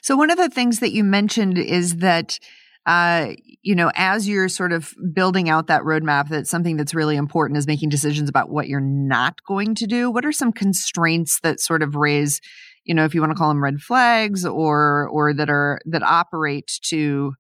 so 0.02 0.16
one 0.16 0.32
of 0.32 0.38
the 0.38 0.50
things 0.50 0.80
that 0.80 0.92
you 0.92 1.04
mentioned 1.04 1.58
is 1.58 1.98
that 1.98 2.40
uh, 2.86 3.34
you 3.62 3.76
know, 3.76 3.92
as 3.96 4.28
you're 4.28 4.50
sort 4.50 4.72
of 4.72 4.96
building 5.14 5.50
out 5.50 5.68
that 5.68 5.84
roadmap, 5.84 6.30
that 6.30 6.48
something 6.48 6.78
that's 6.78 6.96
really 6.96 7.18
important 7.18 7.58
is 7.58 7.68
making 7.68 7.90
decisions 7.90 8.30
about 8.30 8.50
what 8.50 8.68
you're 8.68 8.80
not 8.80 9.44
going 9.44 9.76
to 9.76 9.86
do. 9.86 10.10
What 10.10 10.26
are 10.26 10.32
some 10.32 10.52
constraints 10.52 11.40
that 11.42 11.60
sort 11.60 11.84
of 11.84 11.96
raise, 11.96 12.42
you 12.86 12.96
know, 12.96 13.06
if 13.06 13.14
you 13.14 13.22
want 13.22 13.32
to 13.32 13.38
call 13.38 13.50
them 13.50 13.64
red 13.64 13.80
flags 13.80 14.46
or 14.46 15.08
or 15.10 15.34
that 15.34 15.50
are 15.50 15.80
that 15.86 16.02
operate 16.02 16.80
to 16.86 17.34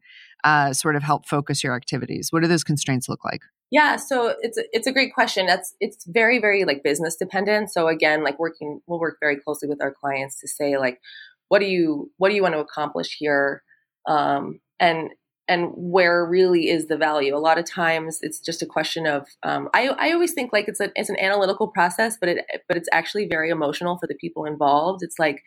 uh, 0.43 0.73
sort 0.73 0.95
of 0.95 1.03
help 1.03 1.27
focus 1.27 1.63
your 1.63 1.75
activities? 1.75 2.27
What 2.31 2.41
do 2.41 2.47
those 2.47 2.63
constraints 2.63 3.09
look 3.09 3.23
like? 3.23 3.41
Yeah, 3.71 3.97
so 3.97 4.35
it's 4.41 4.59
it's 4.73 4.87
a 4.87 4.91
great 4.91 5.13
question. 5.13 5.45
That's 5.45 5.75
it's 5.79 6.03
very 6.05 6.39
very 6.39 6.65
like 6.65 6.83
business 6.83 7.15
dependent. 7.15 7.71
So 7.71 7.87
again, 7.87 8.23
like 8.23 8.39
working, 8.39 8.81
we'll 8.87 8.99
work 8.99 9.17
very 9.19 9.37
closely 9.37 9.69
with 9.69 9.81
our 9.81 9.93
clients 9.93 10.39
to 10.41 10.47
say 10.47 10.77
like, 10.77 10.99
what 11.49 11.59
do 11.59 11.65
you 11.65 12.11
what 12.17 12.29
do 12.29 12.35
you 12.35 12.41
want 12.41 12.55
to 12.55 12.59
accomplish 12.59 13.17
here, 13.19 13.63
um, 14.07 14.59
and 14.79 15.09
and 15.49 15.71
where 15.75 16.23
really 16.27 16.69
is 16.69 16.85
the 16.85 16.95
value. 16.95 17.35
A 17.35 17.39
lot 17.39 17.57
of 17.57 17.65
times 17.65 18.19
it's 18.21 18.39
just 18.39 18.61
a 18.61 18.67
question 18.67 19.07
of 19.07 19.25
um, 19.41 19.67
I, 19.73 19.87
I 19.87 20.11
always 20.11 20.31
think 20.33 20.53
like 20.53 20.67
it's 20.67 20.79
a 20.79 20.91
it's 20.95 21.09
an 21.09 21.17
analytical 21.19 21.67
process, 21.67 22.17
but 22.17 22.29
it 22.29 22.45
but 22.67 22.77
it's 22.77 22.87
actually 22.93 23.27
very 23.27 23.49
emotional 23.49 23.97
for 23.97 24.05
the 24.05 24.13
people 24.13 24.45
involved. 24.45 25.01
It's 25.01 25.17
like 25.17 25.41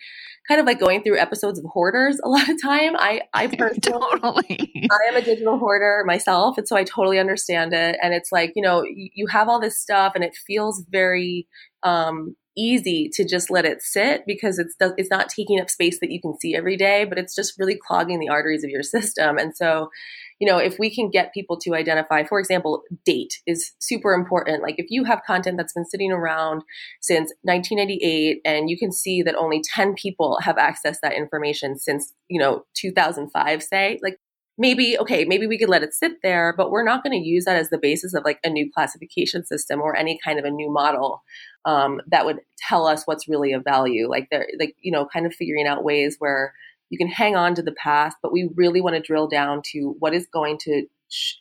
kind 0.48 0.60
of 0.60 0.66
like 0.66 0.80
going 0.80 1.04
through 1.04 1.18
episodes 1.18 1.60
of 1.60 1.64
Hoarders. 1.66 2.18
A 2.24 2.28
lot 2.28 2.48
of 2.48 2.60
time, 2.60 2.96
I 2.96 3.22
I 3.32 3.46
personally 3.56 3.80
totally. 3.80 4.88
I 4.90 5.08
am 5.08 5.16
a 5.16 5.22
digital 5.22 5.56
hoarder 5.56 6.02
myself, 6.04 6.58
and 6.58 6.66
so 6.66 6.76
I 6.76 6.82
totally 6.82 7.20
understand 7.20 7.72
it. 7.72 7.96
And 8.02 8.12
it's 8.12 8.32
like 8.32 8.52
you 8.56 8.62
know 8.62 8.82
you, 8.82 9.08
you 9.14 9.26
have 9.28 9.48
all 9.48 9.60
this 9.60 9.78
stuff, 9.78 10.14
and 10.16 10.24
it 10.24 10.34
feels 10.34 10.84
very 10.90 11.46
um, 11.84 12.34
easy 12.56 13.08
to 13.14 13.24
just 13.24 13.50
let 13.50 13.64
it 13.64 13.82
sit 13.82 14.24
because 14.26 14.58
it's 14.58 14.74
it's 14.80 15.10
not 15.10 15.28
taking 15.28 15.60
up 15.60 15.70
space 15.70 15.98
that 16.00 16.10
you 16.10 16.20
can 16.20 16.38
see 16.38 16.54
every 16.54 16.76
day, 16.76 17.04
but 17.04 17.18
it's 17.18 17.34
just 17.34 17.58
really 17.58 17.76
clogging 17.76 18.20
the 18.20 18.28
arteries 18.28 18.64
of 18.64 18.70
your 18.70 18.82
system. 18.82 19.38
And 19.38 19.56
so, 19.56 19.90
you 20.38 20.48
know, 20.48 20.58
if 20.58 20.78
we 20.78 20.94
can 20.94 21.10
get 21.10 21.32
people 21.32 21.56
to 21.60 21.74
identify, 21.74 22.24
for 22.24 22.40
example, 22.40 22.82
date 23.04 23.34
is 23.46 23.72
super 23.78 24.12
important. 24.12 24.62
Like 24.62 24.76
if 24.78 24.86
you 24.88 25.04
have 25.04 25.22
content 25.26 25.56
that's 25.56 25.72
been 25.72 25.84
sitting 25.84 26.12
around 26.12 26.62
since 27.00 27.32
1998 27.42 28.40
and 28.44 28.68
you 28.68 28.78
can 28.78 28.92
see 28.92 29.22
that 29.22 29.36
only 29.36 29.62
10 29.62 29.94
people 29.94 30.38
have 30.42 30.56
accessed 30.56 31.00
that 31.02 31.14
information 31.14 31.78
since, 31.78 32.12
you 32.28 32.40
know, 32.40 32.64
2005 32.74 33.62
say, 33.62 33.98
like 34.02 34.18
maybe 34.58 34.98
okay 34.98 35.24
maybe 35.24 35.46
we 35.46 35.58
could 35.58 35.68
let 35.68 35.82
it 35.82 35.94
sit 35.94 36.12
there 36.22 36.54
but 36.56 36.70
we're 36.70 36.84
not 36.84 37.02
going 37.02 37.18
to 37.18 37.26
use 37.26 37.44
that 37.46 37.56
as 37.56 37.70
the 37.70 37.78
basis 37.78 38.12
of 38.12 38.22
like 38.24 38.38
a 38.44 38.50
new 38.50 38.70
classification 38.72 39.44
system 39.44 39.80
or 39.80 39.96
any 39.96 40.18
kind 40.22 40.38
of 40.38 40.44
a 40.44 40.50
new 40.50 40.70
model 40.70 41.22
um, 41.64 42.00
that 42.08 42.24
would 42.24 42.40
tell 42.58 42.86
us 42.86 43.04
what's 43.04 43.28
really 43.28 43.52
of 43.52 43.64
value. 43.64 44.08
Like 44.08 44.28
they're 44.30 44.48
like 44.58 44.74
you 44.80 44.92
know 44.92 45.06
kind 45.12 45.26
of 45.26 45.34
figuring 45.34 45.66
out 45.66 45.84
ways 45.84 46.16
where 46.18 46.54
you 46.90 46.98
can 46.98 47.08
hang 47.08 47.36
on 47.36 47.54
to 47.54 47.62
the 47.62 47.72
past 47.72 48.18
but 48.22 48.32
we 48.32 48.50
really 48.54 48.82
want 48.82 48.94
to 48.94 49.00
drill 49.00 49.26
down 49.26 49.62
to 49.72 49.96
what 49.98 50.14
is 50.14 50.26
going 50.32 50.58
to 50.58 50.86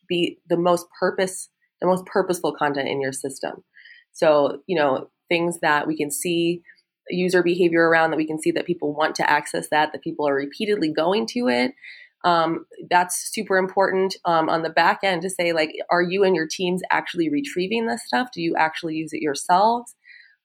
be 0.08 0.40
the 0.48 0.58
most 0.58 0.86
purpose 1.00 1.50
the 1.82 1.88
most 1.88 2.06
purposeful 2.06 2.54
content 2.54 2.88
in 2.88 3.02
your 3.02 3.14
system. 3.14 3.64
So 4.14 4.62
you 4.68 4.78
know 4.78 5.10
things 5.30 5.60
that 5.62 5.88
we 5.88 5.98
can 5.98 6.12
see 6.12 6.62
user 7.10 7.42
behavior 7.42 7.90
around 7.90 8.12
that 8.12 8.18
we 8.18 8.28
can 8.28 8.40
see 8.40 8.52
that 8.52 8.66
people 8.66 8.94
want 8.94 9.16
to 9.16 9.30
access 9.30 9.68
that 9.70 9.92
that 9.92 10.04
people 10.04 10.28
are 10.28 10.36
repeatedly 10.36 10.94
going 10.94 11.26
to 11.26 11.48
it 11.48 11.74
um, 12.24 12.66
that's 12.90 13.32
super 13.34 13.58
important 13.58 14.16
um, 14.26 14.50
on 14.50 14.62
the 14.62 14.70
back 14.70 15.00
end 15.04 15.22
to 15.24 15.30
say 15.30 15.54
like 15.54 15.72
are 15.90 16.02
you 16.02 16.24
and 16.24 16.36
your 16.36 16.48
teams 16.48 16.82
actually 16.92 17.30
retrieving 17.30 17.88
this 17.88 18.06
stuff? 18.06 18.30
Do 18.34 18.42
you 18.42 18.56
actually 18.56 18.96
use 18.96 19.14
it 19.14 19.22
yourselves? 19.22 19.96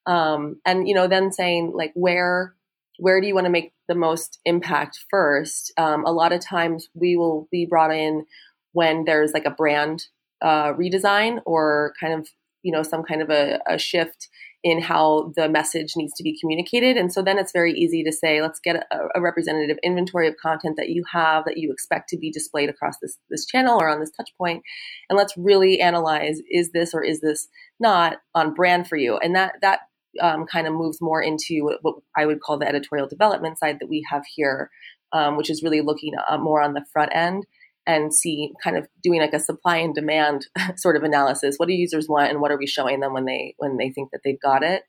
Um, 0.06 0.60
and 0.64 0.88
you 0.88 0.94
know 0.94 1.08
then 1.08 1.32
saying 1.32 1.72
like 1.74 1.92
where 1.94 2.54
where 2.98 3.20
do 3.20 3.26
you 3.26 3.34
want 3.34 3.44
to 3.44 3.50
make 3.50 3.74
the 3.88 3.94
most 3.94 4.38
impact 4.44 5.04
first? 5.10 5.72
Um, 5.76 6.04
a 6.06 6.12
lot 6.12 6.32
of 6.32 6.40
times 6.40 6.88
we 6.94 7.16
will 7.16 7.48
be 7.50 7.66
brought 7.66 7.92
in 7.92 8.24
when 8.72 9.04
there's 9.04 9.32
like 9.32 9.44
a 9.44 9.50
brand 9.50 10.04
uh, 10.42 10.72
redesign 10.72 11.40
or 11.44 11.92
kind 12.00 12.14
of 12.14 12.28
you 12.62 12.72
know 12.72 12.82
some 12.82 13.02
kind 13.02 13.22
of 13.22 13.30
a, 13.30 13.60
a 13.68 13.78
shift 13.78 14.28
in 14.66 14.80
how 14.80 15.32
the 15.36 15.48
message 15.48 15.92
needs 15.94 16.12
to 16.14 16.24
be 16.24 16.36
communicated. 16.40 16.96
And 16.96 17.12
so 17.12 17.22
then 17.22 17.38
it's 17.38 17.52
very 17.52 17.72
easy 17.72 18.02
to 18.02 18.10
say, 18.10 18.42
let's 18.42 18.58
get 18.58 18.84
a, 18.90 18.96
a, 19.14 19.20
representative 19.20 19.78
inventory 19.84 20.26
of 20.26 20.34
content 20.42 20.76
that 20.76 20.88
you 20.88 21.04
have 21.12 21.44
that 21.44 21.56
you 21.56 21.70
expect 21.70 22.08
to 22.08 22.18
be 22.18 22.32
displayed 22.32 22.68
across 22.68 22.98
this, 23.00 23.16
this 23.30 23.46
channel 23.46 23.80
or 23.80 23.88
on 23.88 24.00
this 24.00 24.10
touch 24.10 24.30
point. 24.36 24.64
And 25.08 25.16
let's 25.16 25.36
really 25.36 25.80
analyze, 25.80 26.40
is 26.50 26.72
this 26.72 26.94
or 26.94 27.04
is 27.04 27.20
this 27.20 27.46
not 27.78 28.16
on 28.34 28.54
brand 28.54 28.88
for 28.88 28.96
you? 28.96 29.18
And 29.18 29.36
that, 29.36 29.52
that 29.62 29.82
um, 30.20 30.46
kind 30.46 30.66
of 30.66 30.72
moves 30.72 31.00
more 31.00 31.22
into 31.22 31.78
what 31.82 31.94
I 32.16 32.26
would 32.26 32.40
call 32.40 32.58
the 32.58 32.66
editorial 32.66 33.06
development 33.06 33.60
side 33.60 33.78
that 33.78 33.88
we 33.88 34.04
have 34.10 34.24
here, 34.34 34.68
um, 35.12 35.36
which 35.36 35.48
is 35.48 35.62
really 35.62 35.80
looking 35.80 36.14
uh, 36.28 36.38
more 36.38 36.60
on 36.60 36.74
the 36.74 36.84
front 36.92 37.12
end 37.14 37.46
and 37.86 38.12
see 38.12 38.52
kind 38.62 38.76
of 38.76 38.88
doing 39.02 39.20
like 39.20 39.32
a 39.32 39.38
supply 39.38 39.76
and 39.76 39.94
demand 39.94 40.46
sort 40.76 40.96
of 40.96 41.02
analysis. 41.02 41.56
What 41.56 41.68
do 41.68 41.74
users 41.74 42.08
want, 42.08 42.30
and 42.30 42.40
what 42.40 42.50
are 42.50 42.58
we 42.58 42.66
showing 42.66 43.00
them 43.00 43.12
when 43.12 43.24
they 43.24 43.54
when 43.58 43.76
they 43.76 43.90
think 43.90 44.10
that 44.12 44.20
they've 44.24 44.40
got 44.40 44.62
it? 44.62 44.82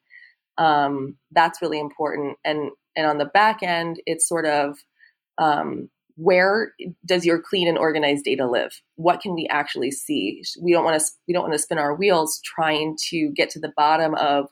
Um, 0.58 1.18
that's 1.32 1.62
really 1.62 1.80
important. 1.80 2.38
And 2.44 2.72
and 2.96 3.06
on 3.06 3.18
the 3.18 3.26
back 3.26 3.62
end, 3.62 4.02
it's 4.06 4.28
sort 4.28 4.46
of 4.46 4.78
um, 5.38 5.90
where 6.16 6.74
does 7.06 7.26
your 7.26 7.40
clean 7.40 7.68
and 7.68 7.78
organized 7.78 8.26
data 8.26 8.48
live? 8.50 8.82
What 8.96 9.22
can 9.22 9.36
we 9.36 9.48
actually 9.50 9.92
see? 9.92 10.44
We 10.60 10.72
don't 10.72 10.84
want 10.84 11.00
to 11.00 11.06
we 11.28 11.34
don't 11.34 11.44
want 11.44 11.54
to 11.54 11.60
spin 11.60 11.78
our 11.78 11.94
wheels 11.94 12.42
trying 12.44 12.98
to 13.10 13.32
get 13.36 13.52
to 13.52 13.60
the 13.60 13.74
bottom 13.78 14.16
of 14.16 14.48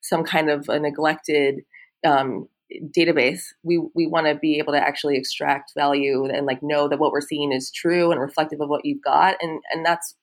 some 0.00 0.24
kind 0.24 0.48
of 0.48 0.68
a 0.68 0.80
neglected 0.80 1.60
um, 2.06 2.48
database 2.96 3.52
we 3.62 3.78
we 3.94 4.06
want 4.06 4.26
to 4.26 4.34
be 4.34 4.58
able 4.58 4.72
to 4.72 4.80
actually 4.80 5.16
extract 5.16 5.72
value 5.76 6.26
and 6.26 6.46
like 6.46 6.62
know 6.62 6.88
that 6.88 6.98
what 6.98 7.12
we're 7.12 7.20
seeing 7.20 7.52
is 7.52 7.70
true 7.70 8.10
and 8.10 8.20
reflective 8.20 8.60
of 8.60 8.68
what 8.68 8.84
you've 8.84 9.02
got. 9.02 9.36
And 9.40 9.60
and 9.72 9.84
that's 9.84 10.14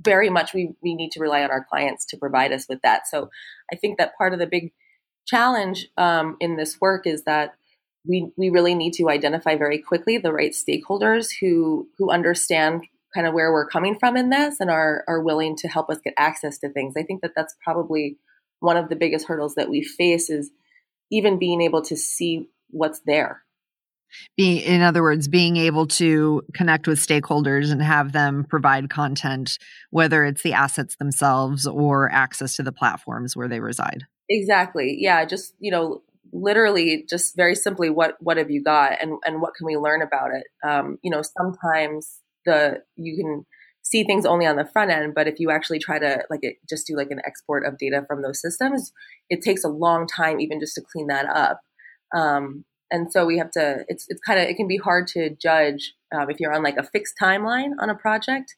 very 0.00 0.28
much 0.28 0.52
we 0.52 0.74
we 0.82 0.94
need 0.94 1.10
to 1.12 1.20
rely 1.20 1.42
on 1.42 1.50
our 1.50 1.64
clients 1.64 2.04
to 2.06 2.16
provide 2.16 2.52
us 2.52 2.66
with 2.68 2.82
that. 2.82 3.06
So 3.06 3.30
i 3.72 3.76
think 3.76 3.98
that 3.98 4.16
part 4.16 4.32
of 4.32 4.38
the 4.38 4.46
big 4.46 4.72
challenge 5.26 5.88
um, 5.96 6.36
in 6.40 6.56
this 6.56 6.80
work 6.80 7.06
is 7.06 7.24
that 7.24 7.54
we 8.06 8.30
we 8.36 8.50
really 8.50 8.74
need 8.74 8.92
to 8.94 9.10
identify 9.10 9.56
very 9.56 9.78
quickly 9.78 10.18
the 10.18 10.32
right 10.32 10.52
stakeholders 10.52 11.28
who 11.40 11.88
who 11.98 12.10
understand 12.10 12.84
kind 13.14 13.26
of 13.26 13.34
where 13.34 13.52
we're 13.52 13.68
coming 13.68 13.98
from 13.98 14.16
in 14.16 14.30
this 14.30 14.60
and 14.60 14.70
are 14.70 15.04
are 15.08 15.22
willing 15.22 15.56
to 15.56 15.68
help 15.68 15.90
us 15.90 15.98
get 16.02 16.14
access 16.16 16.58
to 16.58 16.68
things. 16.68 16.94
I 16.96 17.02
think 17.02 17.22
that 17.22 17.32
that's 17.34 17.56
probably 17.62 18.18
one 18.60 18.76
of 18.76 18.88
the 18.88 18.96
biggest 18.96 19.26
hurdles 19.26 19.54
that 19.56 19.68
we 19.68 19.82
face 19.82 20.30
is 20.30 20.50
even 21.10 21.38
being 21.38 21.60
able 21.62 21.82
to 21.82 21.96
see 21.96 22.48
what's 22.70 23.00
there. 23.06 23.42
Being, 24.36 24.60
in 24.62 24.82
other 24.82 25.02
words, 25.02 25.28
being 25.28 25.56
able 25.56 25.86
to 25.88 26.42
connect 26.54 26.86
with 26.86 26.98
stakeholders 26.98 27.70
and 27.70 27.82
have 27.82 28.12
them 28.12 28.44
provide 28.48 28.88
content, 28.88 29.58
whether 29.90 30.24
it's 30.24 30.42
the 30.42 30.52
assets 30.52 30.96
themselves 30.96 31.66
or 31.66 32.10
access 32.10 32.54
to 32.56 32.62
the 32.62 32.72
platforms 32.72 33.36
where 33.36 33.48
they 33.48 33.60
reside. 33.60 34.04
Exactly. 34.28 34.96
Yeah. 34.98 35.24
Just, 35.24 35.54
you 35.58 35.70
know, 35.70 36.02
literally 36.32 37.04
just 37.08 37.36
very 37.36 37.54
simply 37.54 37.90
what 37.90 38.16
what 38.20 38.36
have 38.36 38.50
you 38.50 38.62
got 38.62 39.00
and 39.00 39.18
and 39.24 39.40
what 39.40 39.54
can 39.54 39.66
we 39.66 39.76
learn 39.76 40.02
about 40.02 40.30
it 40.34 40.44
um, 40.68 40.98
you 41.02 41.10
know 41.10 41.22
sometimes 41.22 42.20
the 42.44 42.82
you 42.96 43.16
can 43.16 43.46
see 43.86 44.04
things 44.04 44.26
only 44.26 44.46
on 44.46 44.56
the 44.56 44.64
front 44.64 44.90
end 44.90 45.14
but 45.14 45.28
if 45.28 45.38
you 45.38 45.50
actually 45.50 45.78
try 45.78 45.98
to 45.98 46.22
like 46.30 46.40
it, 46.42 46.56
just 46.68 46.86
do 46.86 46.96
like 46.96 47.10
an 47.10 47.20
export 47.24 47.64
of 47.64 47.78
data 47.78 48.04
from 48.06 48.22
those 48.22 48.40
systems 48.40 48.92
it 49.30 49.42
takes 49.42 49.64
a 49.64 49.68
long 49.68 50.06
time 50.06 50.40
even 50.40 50.60
just 50.60 50.74
to 50.74 50.82
clean 50.92 51.06
that 51.06 51.26
up 51.26 51.60
um, 52.14 52.64
and 52.90 53.10
so 53.12 53.26
we 53.26 53.38
have 53.38 53.50
to 53.50 53.84
it's 53.88 54.06
it's 54.08 54.20
kind 54.20 54.40
of 54.40 54.46
it 54.46 54.56
can 54.56 54.68
be 54.68 54.76
hard 54.76 55.06
to 55.06 55.30
judge 55.40 55.94
um, 56.14 56.28
if 56.30 56.40
you're 56.40 56.54
on 56.54 56.62
like 56.62 56.76
a 56.76 56.82
fixed 56.84 57.14
timeline 57.20 57.70
on 57.80 57.90
a 57.90 57.94
project 57.94 58.54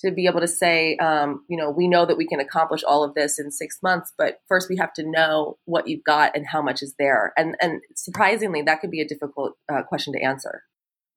to 0.00 0.12
be 0.12 0.26
able 0.26 0.40
to 0.40 0.48
say, 0.48 0.96
um, 0.98 1.44
you 1.48 1.56
know, 1.56 1.70
we 1.70 1.88
know 1.88 2.06
that 2.06 2.16
we 2.16 2.26
can 2.26 2.38
accomplish 2.38 2.84
all 2.84 3.02
of 3.02 3.14
this 3.14 3.38
in 3.38 3.50
six 3.50 3.78
months, 3.82 4.12
but 4.16 4.40
first 4.48 4.68
we 4.68 4.76
have 4.76 4.92
to 4.92 5.02
know 5.04 5.58
what 5.64 5.88
you've 5.88 6.04
got 6.04 6.36
and 6.36 6.46
how 6.46 6.62
much 6.62 6.82
is 6.82 6.94
there. 6.98 7.32
And 7.36 7.56
and 7.60 7.80
surprisingly, 7.96 8.62
that 8.62 8.80
could 8.80 8.90
be 8.90 9.00
a 9.00 9.08
difficult 9.08 9.54
uh, 9.70 9.82
question 9.82 10.12
to 10.12 10.22
answer. 10.22 10.62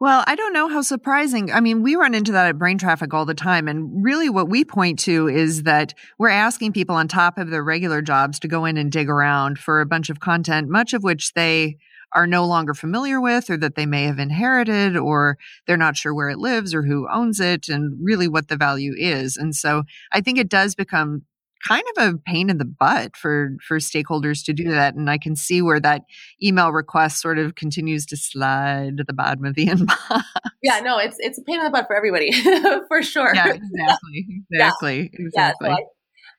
Well, 0.02 0.24
I 0.26 0.34
don't 0.34 0.54
know 0.54 0.68
how 0.68 0.82
surprising. 0.82 1.52
I 1.52 1.60
mean, 1.60 1.84
we 1.84 1.96
run 1.96 2.16
into 2.16 2.32
that 2.32 2.48
at 2.48 2.58
Brain 2.58 2.80
Traffic 2.80 3.14
all 3.14 3.24
the 3.24 3.36
time. 3.36 3.68
And 3.68 4.04
really, 4.04 4.32
what 4.32 4.50
we 4.50 4.66
point 4.66 4.98
to 5.02 5.28
is 5.28 5.62
that 5.62 5.94
we're 6.18 6.30
asking 6.30 6.74
people 6.74 6.96
on 6.96 7.08
top 7.08 7.38
of 7.38 7.52
their 7.52 7.64
regular 7.64 8.02
jobs 8.02 8.40
to 8.40 8.48
go 8.48 8.66
in 8.66 8.78
and 8.78 8.92
dig 8.92 9.12
around 9.12 9.60
for 9.60 9.80
a 9.80 9.86
bunch 9.86 10.10
of 10.10 10.20
content, 10.20 10.70
much 10.70 10.94
of 10.94 11.04
which 11.04 11.34
they 11.34 11.78
are 12.14 12.26
no 12.26 12.48
longer 12.48 12.74
familiar 12.74 13.22
with 13.22 13.48
or 13.48 13.58
that 13.58 13.76
they 13.76 13.86
may 13.86 14.06
have 14.06 14.18
inherited 14.18 14.98
or 14.98 15.38
they're 15.68 15.78
not 15.78 15.96
sure 15.96 16.16
where 16.16 16.32
it 16.32 16.40
lives 16.40 16.74
or 16.74 16.82
who 16.82 17.08
owns 17.14 17.40
it 17.40 17.70
and 17.70 18.00
really 18.02 18.28
what 18.28 18.48
the 18.48 18.58
value 18.58 18.94
is. 18.98 19.38
And 19.38 19.56
so 19.56 19.84
I 20.12 20.22
think 20.22 20.40
it 20.40 20.50
does 20.50 20.74
become 20.74 21.26
kind 21.68 21.84
of 21.96 22.14
a 22.14 22.18
pain 22.20 22.50
in 22.50 22.58
the 22.58 22.66
butt 22.66 23.16
for 23.16 23.56
for 23.66 23.78
stakeholders 23.78 24.44
to 24.44 24.54
do 24.54 24.70
that 24.70 24.96
and 24.96 25.10
i 25.10 25.18
can 25.18 25.36
see 25.36 25.62
where 25.62 25.80
that 25.80 26.04
email 26.42 26.72
request 26.72 27.22
sort 27.22 27.38
of 27.38 27.56
continues 27.56 28.06
to 28.06 28.18
slide 28.18 28.98
to 28.98 29.04
the 29.04 29.14
bottom 29.14 29.46
of 29.46 29.56
the 29.56 29.66
inbox 29.68 30.24
yeah 30.62 30.80
no 30.80 30.98
it's 30.98 31.18
it's 31.20 31.38
a 31.38 31.44
pain 31.44 31.60
in 31.60 31.64
the 31.64 31.70
butt 31.70 31.88
for 31.88 31.96
everybody 31.96 32.32
for 32.88 33.02
sure 33.02 33.34
yeah 33.36 33.48
exactly 33.54 34.28
exactly 34.52 34.98
yeah. 35.14 35.26
exactly 35.26 35.70
yeah, 35.70 35.76
so 35.76 35.84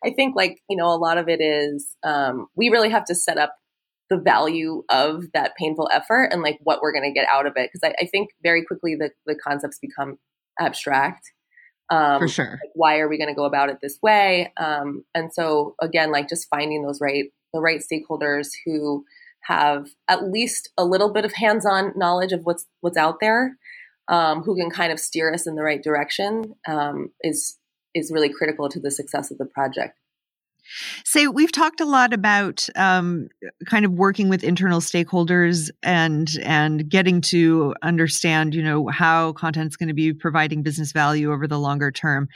I, 0.04 0.08
I, 0.08 0.12
think 0.14 0.36
like 0.36 0.58
you 0.68 0.76
know 0.76 0.88
a 0.88 0.96
lot 0.96 1.18
of 1.18 1.28
it 1.28 1.40
is 1.40 1.96
um, 2.04 2.46
we 2.56 2.68
really 2.68 2.90
have 2.90 3.04
to 3.06 3.14
set 3.14 3.38
up 3.38 3.54
the 4.12 4.18
value 4.18 4.82
of 4.90 5.24
that 5.32 5.56
painful 5.56 5.88
effort 5.90 6.28
and 6.32 6.42
like 6.42 6.58
what 6.62 6.80
we're 6.82 6.92
going 6.92 7.10
to 7.10 7.18
get 7.18 7.26
out 7.30 7.46
of 7.46 7.54
it. 7.56 7.70
Because 7.72 7.80
I, 7.82 8.02
I, 8.02 8.06
think 8.06 8.28
very 8.42 8.62
quickly 8.62 8.94
the, 8.94 9.10
the 9.24 9.34
concepts 9.34 9.78
become 9.78 10.18
abstract. 10.60 11.32
Um, 11.92 12.20
For 12.20 12.28
sure. 12.28 12.50
Like 12.52 12.72
why 12.75 12.99
are 13.00 13.08
we 13.08 13.18
going 13.18 13.28
to 13.28 13.34
go 13.34 13.44
about 13.44 13.68
it 13.68 13.78
this 13.82 13.99
way? 14.02 14.52
Um, 14.56 15.04
and 15.14 15.32
so 15.32 15.75
again, 15.80 16.11
like 16.11 16.28
just 16.28 16.49
finding 16.49 16.82
those 16.82 17.00
right 17.00 17.26
the 17.52 17.61
right 17.61 17.80
stakeholders 17.80 18.49
who 18.64 19.04
have 19.42 19.88
at 20.08 20.30
least 20.30 20.70
a 20.78 20.84
little 20.84 21.12
bit 21.12 21.26
of 21.26 21.34
hands-on 21.34 21.92
knowledge 21.96 22.32
of 22.32 22.44
what's 22.44 22.66
what's 22.80 22.96
out 22.96 23.20
there, 23.20 23.58
um, 24.08 24.42
who 24.42 24.56
can 24.56 24.70
kind 24.70 24.90
of 24.90 24.99
steer 24.99 25.32
us 25.34 25.46
in 25.46 25.54
the 25.54 25.62
right 25.62 25.82
direction, 25.82 26.54
um, 26.66 27.11
is 27.22 27.58
is 27.94 28.11
really 28.11 28.30
critical 28.30 28.70
to 28.70 28.80
the 28.80 28.90
success 28.90 29.30
of 29.30 29.37
the 29.37 29.44
project. 29.44 29.99
Say, 31.04 31.26
we've 31.26 31.52
talked 31.52 31.81
a 31.81 31.85
lot 31.85 32.12
about 32.12 32.66
um, 32.76 33.28
kind 33.66 33.85
of 33.85 33.92
working 33.92 34.28
with 34.28 34.45
internal 34.45 34.81
stakeholders 34.81 35.71
and 35.83 36.31
and 36.42 36.88
getting 36.88 37.21
to 37.23 37.75
understand, 37.83 38.54
you 38.54 38.62
know, 38.62 38.88
how 38.88 39.33
content's 39.33 39.76
going 39.76 39.88
to 39.88 39.95
be 39.95 40.12
providing 40.12 40.62
business 40.62 40.92
value 40.92 41.33
over 41.33 41.47
the 41.47 41.59
longer 41.59 41.90
term. 41.90 42.28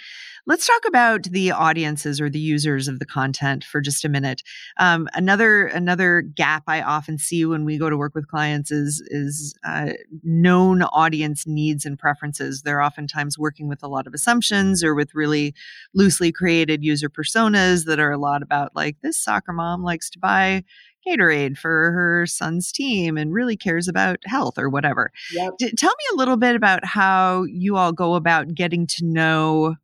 Let's 0.49 0.65
talk 0.65 0.83
about 0.87 1.25
the 1.25 1.51
audiences 1.51 2.21
or 2.21 2.31
the 2.31 2.39
users 2.39 2.87
of 2.87 3.01
the 3.01 3.05
content 3.05 3.65
for 3.65 3.81
just 3.81 4.05
a 4.05 4.09
minute. 4.09 4.43
Um, 4.79 5.09
another 5.13 5.67
another 5.67 6.23
gap 6.23 6.63
I 6.69 6.83
often 6.83 7.19
see 7.19 7.45
when 7.45 7.65
we 7.65 7.79
go 7.79 7.91
to 7.91 7.97
work 7.97 8.15
with 8.15 8.29
clients 8.29 8.71
is 8.71 9.03
is 9.09 9.59
uh, 9.67 9.91
known 10.23 10.83
audience 10.83 11.49
needs 11.49 11.85
and 11.85 11.99
preferences. 11.99 12.63
They're 12.63 12.81
oftentimes 12.81 13.37
working 13.37 13.69
with 13.69 13.83
a 13.83 13.89
lot 13.89 14.07
of 14.07 14.15
assumptions 14.15 14.85
or 14.85 14.95
with 14.95 15.17
really 15.17 15.53
loosely 15.95 16.31
created 16.31 16.85
user 16.85 17.11
personas 17.11 17.85
that 17.87 17.99
are 17.99 18.16
a 18.17 18.19
lot 18.19 18.43
about 18.43 18.73
like 18.75 18.97
this 19.03 19.23
soccer 19.23 19.53
mom 19.53 19.83
likes 19.83 20.11
to 20.11 20.19
buy 20.19 20.65
Gatorade 21.07 21.57
for 21.57 21.93
her 21.93 22.27
son's 22.27 22.73
team 22.73 23.17
and 23.17 23.33
really 23.33 23.57
cares 23.57 23.87
about 23.87 24.19
health 24.25 24.59
or 24.59 24.69
whatever. 24.69 25.13
Yep. 25.33 25.55
D- 25.59 25.73
tell 25.77 25.93
me 25.93 26.05
a 26.13 26.17
little 26.17 26.37
bit 26.37 26.57
about 26.57 26.85
how 26.85 27.45
you 27.45 27.77
all 27.77 27.93
go 27.93 28.15
about 28.15 28.55
getting 28.55 28.87
to 28.89 29.05
know 29.05 29.77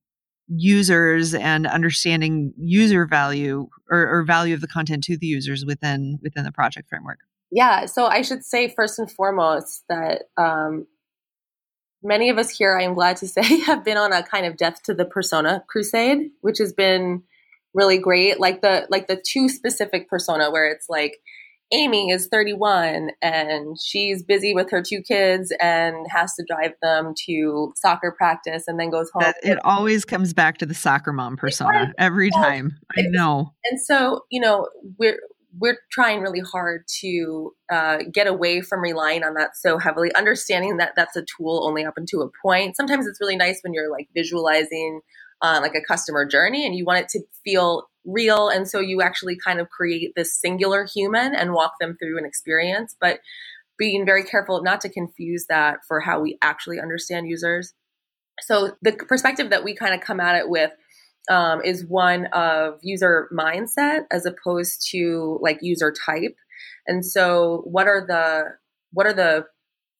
users 0.49 1.35
and 1.35 1.67
understanding 1.67 2.53
user 2.59 3.07
value 3.07 3.69
or, 3.91 4.19
or, 4.19 4.23
value 4.25 4.55
of 4.55 4.61
the 4.61 4.67
content 4.67 5.05
to 5.05 5.17
the 5.17 5.27
users 5.27 5.65
within 5.65 6.19
within 6.23 6.45
the 6.45 6.53
project 6.53 6.89
framework 6.89 7.21
yeah 7.51 7.87
so 7.87 8.07
i 8.07 8.21
should 8.21 8.45
say 8.45 8.69
first 8.69 8.99
and 8.99 9.11
foremost 9.11 9.85
that 9.89 10.25
um, 10.37 10.87
many 12.03 12.29
of 12.29 12.39
us 12.39 12.51
here 12.51 12.77
i 12.77 12.83
am 12.83 12.93
glad 12.93 13.17
to 13.17 13.27
say 13.27 13.61
have 13.61 13.85
been 13.85 13.97
on 13.97 14.13
a 14.13 14.23
kind 14.23 14.45
of 14.45 14.57
death 14.57 14.83
to 14.83 14.93
the 14.93 15.05
persona 15.05 15.65
crusade 15.69 16.31
which 16.41 16.59
has 16.59 16.73
been 16.73 17.23
really 17.75 17.99
great 17.99 18.39
like 18.39 18.61
the 18.61 18.87
like 18.91 19.07
the 19.07 19.23
two 19.27 19.49
specific 19.49 20.09
persona 20.09 20.51
where 20.51 20.71
it's 20.71 20.87
like 20.89 21.19
Amy 21.73 22.11
is 22.11 22.29
31 22.31 23.11
and 23.23 23.77
she's 23.83 24.23
busy 24.23 24.55
with 24.55 24.71
her 24.71 24.83
two 24.83 25.01
kids 25.01 25.53
and 25.59 26.07
has 26.11 26.35
to 26.35 26.45
drive 26.47 26.73
them 26.83 27.15
to 27.27 27.73
soccer 27.77 28.15
practice 28.17 28.65
and 28.67 28.79
then 28.79 28.91
goes 28.91 29.11
home. 29.11 29.23
That, 29.23 29.37
it 29.43 29.59
always 29.65 30.05
comes 30.05 30.35
back 30.35 30.59
to 30.59 30.67
the 30.67 30.75
soccer 30.75 31.15
mom 31.15 31.39
persona 31.39 31.95
every 31.97 32.31
time. 32.31 32.79
I 32.97 33.03
know. 33.09 33.55
And 33.65 33.81
so, 33.81 34.27
you 34.31 34.41
know, 34.41 34.69
we're 34.99 35.19
we're 35.59 35.79
trying 35.91 36.21
really 36.21 36.41
hard 36.41 36.85
to 37.01 37.55
uh, 37.71 37.99
get 38.13 38.27
away 38.27 38.63
from 38.63 38.81
relying 38.81 39.23
on 39.23 39.35
that 39.35 39.51
so 39.55 39.79
heavily, 39.79 40.15
understanding 40.15 40.79
that 40.79 40.93
that's 40.97 41.17
a 41.17 41.25
tool 41.37 41.67
only 41.67 41.85
up 41.85 41.95
until 41.97 42.23
a 42.23 42.31
point. 42.43 42.77
Sometimes 42.77 43.07
it's 43.07 43.21
really 43.21 43.37
nice 43.37 43.61
when 43.63 43.75
you're 43.75 43.91
like 43.91 44.09
visualizing 44.15 45.01
uh, 45.43 45.59
like 45.61 45.75
a 45.75 45.85
customer 45.87 46.25
journey 46.25 46.65
and 46.65 46.75
you 46.75 46.85
want 46.85 47.01
it 47.01 47.09
to 47.11 47.21
feel 47.45 47.89
real. 48.05 48.49
And 48.49 48.69
so 48.69 48.81
you 48.81 49.03
actually 49.03 49.37
kind 49.37 49.61
of 49.61 49.69
create 49.69 50.13
this 50.17 50.39
singular 50.39 50.87
human 50.93 51.35
and 51.35 51.53
walk 51.53 51.75
them 51.81 51.97
through 52.01 52.19
an 52.19 52.25
experience. 52.25 52.97
But 53.01 53.21
being 53.79 54.07
very 54.07 54.23
careful 54.23 54.63
not 54.63 54.81
to 54.83 54.89
confuse 54.89 55.47
that 55.49 55.79
for 55.89 56.01
how 56.01 56.21
we 56.21 56.39
actually 56.43 56.81
understand 56.81 57.29
users. 57.29 57.75
So 58.43 58.77
the 58.83 58.93
perspective 58.93 59.51
that 59.51 59.65
we 59.65 59.75
kind 59.75 59.95
of 59.95 60.01
come 60.01 60.21
at 60.21 60.37
it 60.37 60.49
with 60.49 60.71
um, 61.31 61.63
is 61.63 61.87
one 61.87 62.27
of 62.27 62.79
user 62.83 63.29
mindset 63.33 64.05
as 64.11 64.27
opposed 64.27 64.87
to 64.91 65.39
like 65.43 65.59
user 65.63 65.93
type. 65.93 66.37
And 66.87 67.05
so 67.05 67.63
what 67.65 67.87
are 67.87 68.05
the 68.07 68.57
what 68.93 69.07
are 69.07 69.13
the 69.13 69.47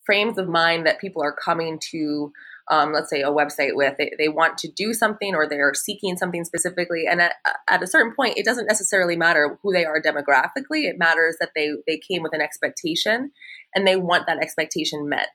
frames 0.05 0.39
of 0.39 0.49
mind 0.49 0.87
that 0.87 1.01
people 1.01 1.23
are 1.23 1.35
coming 1.35 1.79
to 1.91 2.33
um, 2.73 2.91
let's 2.95 3.11
say 3.11 3.21
a 3.21 3.31
website 3.31 3.75
with 3.75 3.97
they, 3.99 4.13
they 4.17 4.31
want 4.31 4.57
to 4.57 4.69
do 4.75 4.95
something 4.95 5.35
or 5.35 5.47
they're 5.47 5.75
seeking 5.75 6.17
something 6.17 6.43
specifically. 6.43 7.05
And 7.07 7.21
at, 7.21 7.35
at 7.69 7.83
a 7.83 7.87
certain 7.87 8.15
point 8.17 8.39
it 8.39 8.47
doesn't 8.47 8.67
necessarily 8.67 9.15
matter 9.15 9.59
who 9.63 9.75
they 9.75 9.85
are 9.85 10.01
demographically. 10.01 10.89
It 10.89 10.99
matters 10.99 11.37
that 11.39 11.51
they 11.55 11.73
they 11.87 11.99
came 11.99 12.23
with 12.23 12.33
an 12.35 12.41
expectation 12.41 13.31
and 13.75 13.87
they 13.87 13.97
want 13.97 14.27
that 14.27 14.39
expectation 14.39 15.07
met. 15.07 15.29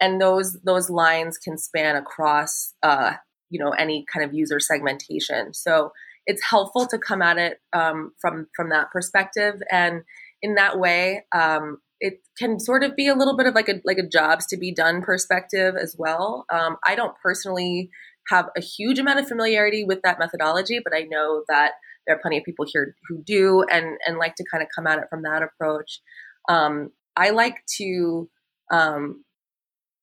And 0.00 0.20
those 0.20 0.58
those 0.64 0.90
lines 0.90 1.38
can 1.38 1.58
span 1.58 1.94
across 1.94 2.74
uh, 2.82 3.12
you 3.50 3.62
know 3.64 3.70
any 3.70 4.04
kind 4.12 4.26
of 4.26 4.34
user 4.34 4.58
segmentation. 4.58 5.54
So 5.54 5.92
it's 6.26 6.42
helpful 6.42 6.88
to 6.88 6.98
come 6.98 7.22
at 7.22 7.38
it 7.38 7.58
um, 7.72 8.14
from 8.20 8.48
from 8.56 8.70
that 8.70 8.90
perspective. 8.90 9.62
And 9.70 10.02
in 10.42 10.56
that 10.56 10.80
way 10.80 11.24
um, 11.30 11.78
it 12.00 12.20
can 12.38 12.58
sort 12.58 12.82
of 12.82 12.96
be 12.96 13.06
a 13.06 13.14
little 13.14 13.36
bit 13.36 13.46
of 13.46 13.54
like 13.54 13.68
a 13.68 13.80
like 13.84 13.98
a 13.98 14.06
jobs 14.06 14.46
to 14.46 14.56
be 14.56 14.72
done 14.72 15.02
perspective 15.02 15.74
as 15.80 15.94
well. 15.98 16.46
Um, 16.50 16.76
I 16.84 16.94
don't 16.94 17.14
personally 17.22 17.90
have 18.28 18.48
a 18.56 18.60
huge 18.60 18.98
amount 18.98 19.20
of 19.20 19.28
familiarity 19.28 19.84
with 19.84 20.00
that 20.02 20.18
methodology, 20.18 20.80
but 20.82 20.94
I 20.94 21.02
know 21.02 21.44
that 21.48 21.72
there 22.06 22.16
are 22.16 22.20
plenty 22.20 22.38
of 22.38 22.44
people 22.44 22.64
here 22.70 22.94
who 23.08 23.22
do 23.22 23.64
and 23.70 23.98
and 24.06 24.18
like 24.18 24.34
to 24.36 24.44
kind 24.50 24.62
of 24.62 24.68
come 24.74 24.86
at 24.86 24.98
it 24.98 25.08
from 25.10 25.22
that 25.22 25.42
approach. 25.42 26.00
Um, 26.48 26.90
I 27.16 27.30
like 27.30 27.62
to 27.78 28.28
um, 28.72 29.24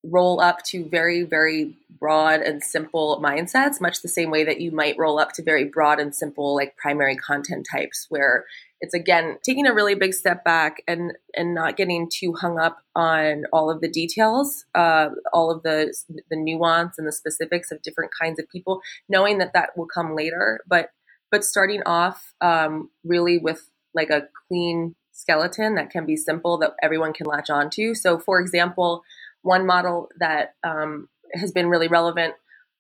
roll 0.09 0.41
up 0.41 0.63
to 0.63 0.85
very 0.85 1.23
very 1.23 1.75
broad 1.99 2.41
and 2.41 2.63
simple 2.63 3.19
mindsets, 3.23 3.81
much 3.81 4.01
the 4.01 4.07
same 4.07 4.29
way 4.29 4.43
that 4.43 4.61
you 4.61 4.71
might 4.71 4.97
roll 4.97 5.19
up 5.19 5.31
to 5.33 5.43
very 5.43 5.65
broad 5.65 5.99
and 5.99 6.13
simple 6.13 6.55
like 6.55 6.77
primary 6.77 7.15
content 7.15 7.67
types, 7.71 8.05
where 8.09 8.45
it's 8.79 8.93
again 8.93 9.37
taking 9.43 9.65
a 9.65 9.73
really 9.73 9.95
big 9.95 10.13
step 10.13 10.43
back 10.43 10.77
and 10.87 11.13
and 11.35 11.53
not 11.53 11.77
getting 11.77 12.09
too 12.11 12.33
hung 12.33 12.59
up 12.59 12.79
on 12.95 13.45
all 13.51 13.71
of 13.71 13.81
the 13.81 13.89
details 13.89 14.65
uh, 14.75 15.09
all 15.33 15.51
of 15.51 15.63
the 15.63 15.93
the 16.29 16.35
nuance 16.35 16.97
and 16.97 17.07
the 17.07 17.11
specifics 17.11 17.71
of 17.71 17.81
different 17.81 18.11
kinds 18.19 18.39
of 18.39 18.47
people 18.49 18.81
knowing 19.09 19.37
that 19.39 19.53
that 19.53 19.75
will 19.75 19.87
come 19.87 20.15
later. 20.15 20.59
But 20.67 20.91
but 21.31 21.43
starting 21.43 21.81
off 21.85 22.33
um, 22.41 22.89
really 23.03 23.37
with 23.37 23.69
like 23.93 24.09
a 24.09 24.27
clean 24.47 24.95
skeleton 25.11 25.75
that 25.75 25.89
can 25.89 26.05
be 26.05 26.15
simple 26.15 26.59
that 26.59 26.75
everyone 26.83 27.11
can 27.11 27.25
latch 27.25 27.49
onto. 27.49 27.95
So 27.95 28.19
for 28.19 28.39
example 28.39 29.03
one 29.47 29.65
model 29.65 30.09
that 30.19 30.55
um, 30.63 31.07
has 31.33 31.51
been 31.51 31.69
really 31.69 31.87
relevant 31.87 32.33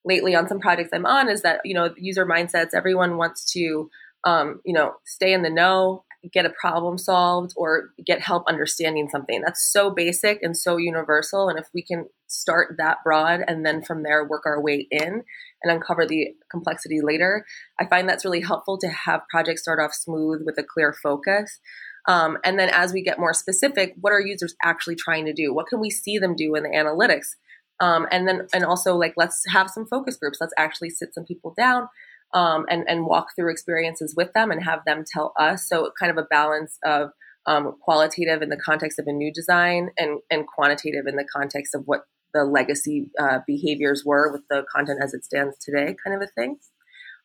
lately 0.03 0.35
on 0.35 0.47
some 0.47 0.59
projects 0.59 0.89
I'm 0.93 1.05
on 1.05 1.29
is 1.29 1.41
that 1.41 1.61
you 1.63 1.73
know 1.73 1.93
user 1.97 2.25
mindsets. 2.25 2.73
Everyone 2.75 3.17
wants 3.17 3.51
to 3.53 3.89
um, 4.25 4.61
you 4.65 4.73
know 4.73 4.95
stay 5.05 5.33
in 5.33 5.43
the 5.43 5.49
know, 5.49 6.03
get 6.33 6.45
a 6.45 6.53
problem 6.61 6.97
solved, 6.97 7.53
or 7.55 7.89
get 8.05 8.19
help 8.19 8.43
understanding 8.47 9.07
something. 9.09 9.41
That's 9.41 9.71
so 9.71 9.89
basic 9.89 10.39
and 10.43 10.57
so 10.57 10.77
universal. 10.77 11.47
And 11.49 11.57
if 11.57 11.67
we 11.73 11.81
can 11.81 12.07
start 12.27 12.75
that 12.77 12.97
broad 13.05 13.41
and 13.47 13.65
then 13.65 13.81
from 13.81 14.03
there 14.03 14.27
work 14.27 14.43
our 14.45 14.61
way 14.61 14.85
in 14.91 15.23
and 15.63 15.71
uncover 15.71 16.05
the 16.05 16.35
complexity 16.51 16.99
later, 17.01 17.45
I 17.79 17.85
find 17.85 18.07
that's 18.07 18.25
really 18.25 18.41
helpful 18.41 18.77
to 18.79 18.89
have 18.89 19.21
projects 19.29 19.61
start 19.61 19.79
off 19.79 19.93
smooth 19.93 20.41
with 20.45 20.57
a 20.57 20.63
clear 20.63 20.93
focus. 20.93 21.59
Um, 22.07 22.37
and 22.43 22.57
then 22.57 22.69
as 22.69 22.93
we 22.93 23.03
get 23.03 23.19
more 23.19 23.33
specific, 23.33 23.93
what 23.99 24.13
are 24.13 24.21
users 24.21 24.55
actually 24.63 24.95
trying 24.95 25.25
to 25.25 25.33
do? 25.33 25.53
What 25.53 25.67
can 25.67 25.79
we 25.79 25.89
see 25.89 26.17
them 26.17 26.35
do 26.35 26.55
in 26.55 26.63
the 26.63 26.69
analytics? 26.69 27.35
Um, 27.79 28.07
and 28.11 28.27
then 28.27 28.47
and 28.53 28.65
also 28.65 28.95
like 28.95 29.13
let's 29.17 29.43
have 29.49 29.69
some 29.69 29.85
focus 29.85 30.17
groups. 30.17 30.39
Let's 30.41 30.53
actually 30.57 30.89
sit 30.89 31.13
some 31.13 31.25
people 31.25 31.53
down 31.57 31.89
um, 32.33 32.65
and 32.69 32.83
and 32.87 33.05
walk 33.05 33.27
through 33.35 33.51
experiences 33.51 34.15
with 34.15 34.33
them 34.33 34.51
and 34.51 34.63
have 34.63 34.79
them 34.85 35.03
tell 35.05 35.33
us. 35.37 35.67
So 35.67 35.91
kind 35.99 36.11
of 36.11 36.17
a 36.17 36.27
balance 36.27 36.79
of 36.83 37.11
um, 37.45 37.75
qualitative 37.81 38.41
in 38.41 38.49
the 38.49 38.57
context 38.57 38.99
of 38.99 39.07
a 39.07 39.13
new 39.13 39.31
design 39.31 39.89
and 39.97 40.19
and 40.31 40.47
quantitative 40.47 41.05
in 41.07 41.17
the 41.17 41.27
context 41.31 41.75
of 41.75 41.83
what 41.85 42.01
the 42.33 42.43
legacy 42.43 43.09
uh, 43.19 43.39
behaviors 43.47 44.03
were 44.05 44.31
with 44.31 44.41
the 44.49 44.65
content 44.73 44.99
as 45.01 45.13
it 45.13 45.23
stands 45.23 45.57
today, 45.57 45.95
kind 46.03 46.15
of 46.15 46.21
a 46.21 46.31
thing, 46.39 46.57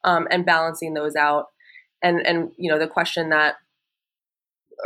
um, 0.04 0.28
and 0.30 0.46
balancing 0.46 0.94
those 0.94 1.16
out. 1.16 1.46
And 2.02 2.24
and 2.26 2.52
you 2.58 2.70
know 2.70 2.78
the 2.78 2.88
question 2.88 3.30
that 3.30 3.56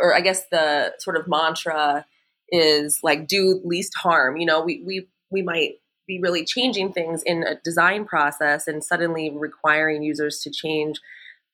or 0.00 0.14
I 0.14 0.20
guess 0.20 0.44
the 0.50 0.94
sort 0.98 1.16
of 1.16 1.26
mantra 1.28 2.06
is 2.50 3.00
like 3.02 3.26
do 3.26 3.61
least 3.64 3.94
harm. 3.96 4.37
You 4.37 4.46
know, 4.46 4.62
we 4.62 4.82
we 4.85 5.09
we 5.30 5.42
might 5.42 5.74
be 6.06 6.20
really 6.20 6.44
changing 6.44 6.92
things 6.92 7.22
in 7.24 7.42
a 7.42 7.56
design 7.64 8.04
process 8.04 8.68
and 8.68 8.85
suddenly 8.85 9.30
requiring 9.35 10.02
users 10.02 10.38
to 10.40 10.50
change 10.50 11.00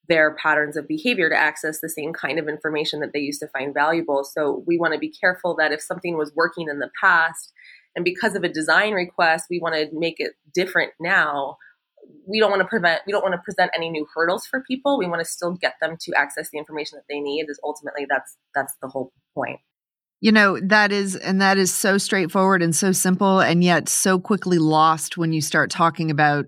their 0.08 0.34
patterns 0.34 0.76
of 0.76 0.86
behavior 0.86 1.30
to 1.30 1.36
access 1.36 1.80
the 1.80 1.88
same 1.88 2.12
kind 2.12 2.38
of 2.38 2.48
information 2.48 3.00
that 3.00 3.12
they 3.14 3.20
used 3.20 3.40
to 3.40 3.48
find 3.48 3.72
valuable. 3.72 4.24
So 4.24 4.62
we 4.66 4.76
want 4.76 4.92
to 4.92 4.98
be 4.98 5.08
careful 5.08 5.56
that 5.56 5.72
if 5.72 5.80
something 5.80 6.18
was 6.18 6.32
working 6.34 6.68
in 6.68 6.80
the 6.80 6.90
past 7.00 7.52
and 7.94 8.04
because 8.04 8.34
of 8.34 8.42
a 8.42 8.48
design 8.48 8.94
request, 8.94 9.46
we 9.50 9.60
want 9.60 9.74
to 9.74 9.88
make 9.92 10.16
it 10.18 10.32
different 10.54 10.92
now, 11.00 11.58
we 12.26 12.40
don't 12.40 12.50
want 12.50 12.62
to 12.62 12.68
prevent 12.68 13.02
we 13.06 13.12
don't 13.12 13.22
want 13.22 13.34
to 13.34 13.40
present 13.44 13.70
any 13.74 13.90
new 13.90 14.06
hurdles 14.14 14.46
for 14.46 14.62
people. 14.62 14.98
We 14.98 15.06
want 15.06 15.20
to 15.20 15.24
still 15.24 15.52
get 15.52 15.74
them 15.80 15.96
to 16.00 16.12
access 16.16 16.50
the 16.50 16.58
information 16.58 16.96
that 16.98 17.04
they 17.12 17.20
need 17.20 17.46
is 17.48 17.60
ultimately 17.64 18.06
that's 18.08 18.36
that's 18.54 18.74
the 18.80 18.88
whole 18.88 19.12
point. 19.34 19.60
You 20.20 20.32
know 20.32 20.58
that 20.60 20.92
is 20.92 21.16
and 21.16 21.40
that 21.40 21.58
is 21.58 21.74
so 21.74 21.98
straightforward 21.98 22.62
and 22.62 22.74
so 22.74 22.92
simple 22.92 23.40
and 23.40 23.64
yet 23.64 23.88
so 23.88 24.18
quickly 24.18 24.58
lost 24.58 25.16
when 25.16 25.32
you 25.32 25.40
start 25.40 25.70
talking 25.70 26.10
about 26.10 26.46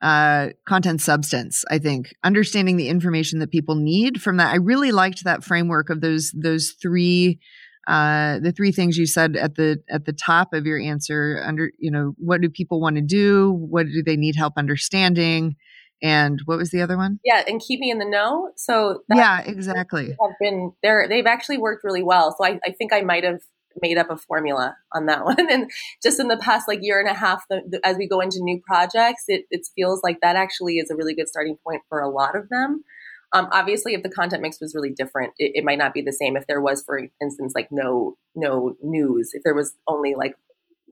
uh, 0.00 0.50
content 0.68 1.00
substance 1.00 1.64
i 1.70 1.78
think. 1.78 2.14
Understanding 2.22 2.76
the 2.76 2.88
information 2.88 3.40
that 3.40 3.50
people 3.50 3.74
need 3.74 4.22
from 4.22 4.36
that. 4.36 4.52
I 4.52 4.56
really 4.56 4.92
liked 4.92 5.24
that 5.24 5.42
framework 5.42 5.90
of 5.90 6.00
those 6.00 6.32
those 6.32 6.76
three 6.80 7.40
uh, 7.88 8.38
the 8.40 8.52
three 8.52 8.70
things 8.70 8.98
you 8.98 9.06
said 9.06 9.34
at 9.34 9.54
the 9.54 9.82
at 9.88 10.04
the 10.04 10.12
top 10.12 10.52
of 10.52 10.66
your 10.66 10.78
answer 10.78 11.42
under 11.44 11.72
you 11.78 11.90
know 11.90 12.12
what 12.18 12.42
do 12.42 12.50
people 12.50 12.82
want 12.82 12.96
to 12.96 13.02
do? 13.02 13.50
What 13.50 13.86
do 13.86 14.02
they 14.02 14.16
need 14.16 14.36
help 14.36 14.52
understanding? 14.58 15.56
And 16.02 16.38
what 16.44 16.58
was 16.58 16.70
the 16.70 16.82
other 16.82 16.98
one? 16.98 17.18
Yeah 17.24 17.42
and 17.48 17.60
keep 17.60 17.80
me 17.80 17.90
in 17.90 17.98
the 17.98 18.04
know. 18.04 18.52
So 18.56 19.04
yeah 19.12 19.40
exactly. 19.46 20.08
have 20.20 20.36
been 20.38 20.72
there 20.82 21.08
they've 21.08 21.26
actually 21.26 21.56
worked 21.56 21.82
really 21.82 22.02
well. 22.02 22.36
So 22.38 22.44
I, 22.44 22.60
I 22.62 22.72
think 22.72 22.92
i 22.92 23.00
might 23.00 23.24
have 23.24 23.40
made 23.80 23.96
up 23.96 24.10
a 24.10 24.18
formula 24.18 24.76
on 24.92 25.06
that 25.06 25.24
one. 25.24 25.50
And 25.50 25.70
just 26.02 26.20
in 26.20 26.28
the 26.28 26.36
past 26.36 26.68
like 26.68 26.80
year 26.82 27.00
and 27.00 27.08
a 27.08 27.14
half 27.14 27.42
the, 27.48 27.62
the, 27.66 27.80
as 27.84 27.96
we 27.96 28.06
go 28.06 28.20
into 28.20 28.38
new 28.42 28.60
projects 28.66 29.24
it, 29.28 29.46
it 29.50 29.66
feels 29.74 30.02
like 30.02 30.20
that 30.20 30.36
actually 30.36 30.76
is 30.76 30.90
a 30.90 30.96
really 30.96 31.14
good 31.14 31.28
starting 31.28 31.56
point 31.64 31.80
for 31.88 32.00
a 32.00 32.10
lot 32.10 32.36
of 32.36 32.50
them 32.50 32.84
um, 33.32 33.48
obviously, 33.52 33.94
if 33.94 34.02
the 34.02 34.08
content 34.08 34.42
mix 34.42 34.60
was 34.60 34.74
really 34.74 34.90
different, 34.90 35.34
it, 35.38 35.52
it, 35.56 35.64
might 35.64 35.78
not 35.78 35.92
be 35.92 36.00
the 36.00 36.12
same. 36.12 36.36
If 36.36 36.46
there 36.46 36.60
was, 36.60 36.82
for 36.82 37.00
instance, 37.20 37.52
like 37.54 37.68
no 37.70 38.16
no 38.34 38.76
news, 38.82 39.30
if 39.34 39.42
there 39.42 39.54
was 39.54 39.74
only 39.86 40.14
like 40.14 40.34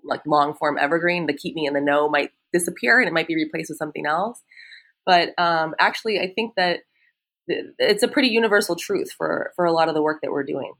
like 0.05 0.21
long 0.27 0.55
form 0.55 0.77
evergreen, 0.79 1.27
the 1.27 1.33
keep 1.33 1.55
me 1.55 1.67
in 1.67 1.73
the 1.73 1.81
know 1.81 2.09
might 2.09 2.31
disappear 2.53 3.01
and 3.01 3.09
it 3.09 3.15
might 3.15 3.27
be 3.27 3.35
replaced 3.35 3.71
with 3.71 3.79
something 3.79 4.07
else. 4.07 4.43
But 5.07 5.39
um, 5.39 5.75
actually, 5.79 6.21
I 6.21 6.33
think 6.33 6.55
that 6.57 6.81
it's 7.49 8.03
a 8.03 8.09
pretty 8.09 8.29
universal 8.29 8.77
truth 8.77 9.13
for 9.17 9.53
for 9.57 9.65
a 9.65 9.73
lot 9.73 9.89
of 9.89 9.95
the 9.95 10.03
work 10.03 10.21
that 10.23 10.31
we're 10.31 10.45
doing. 10.45 10.73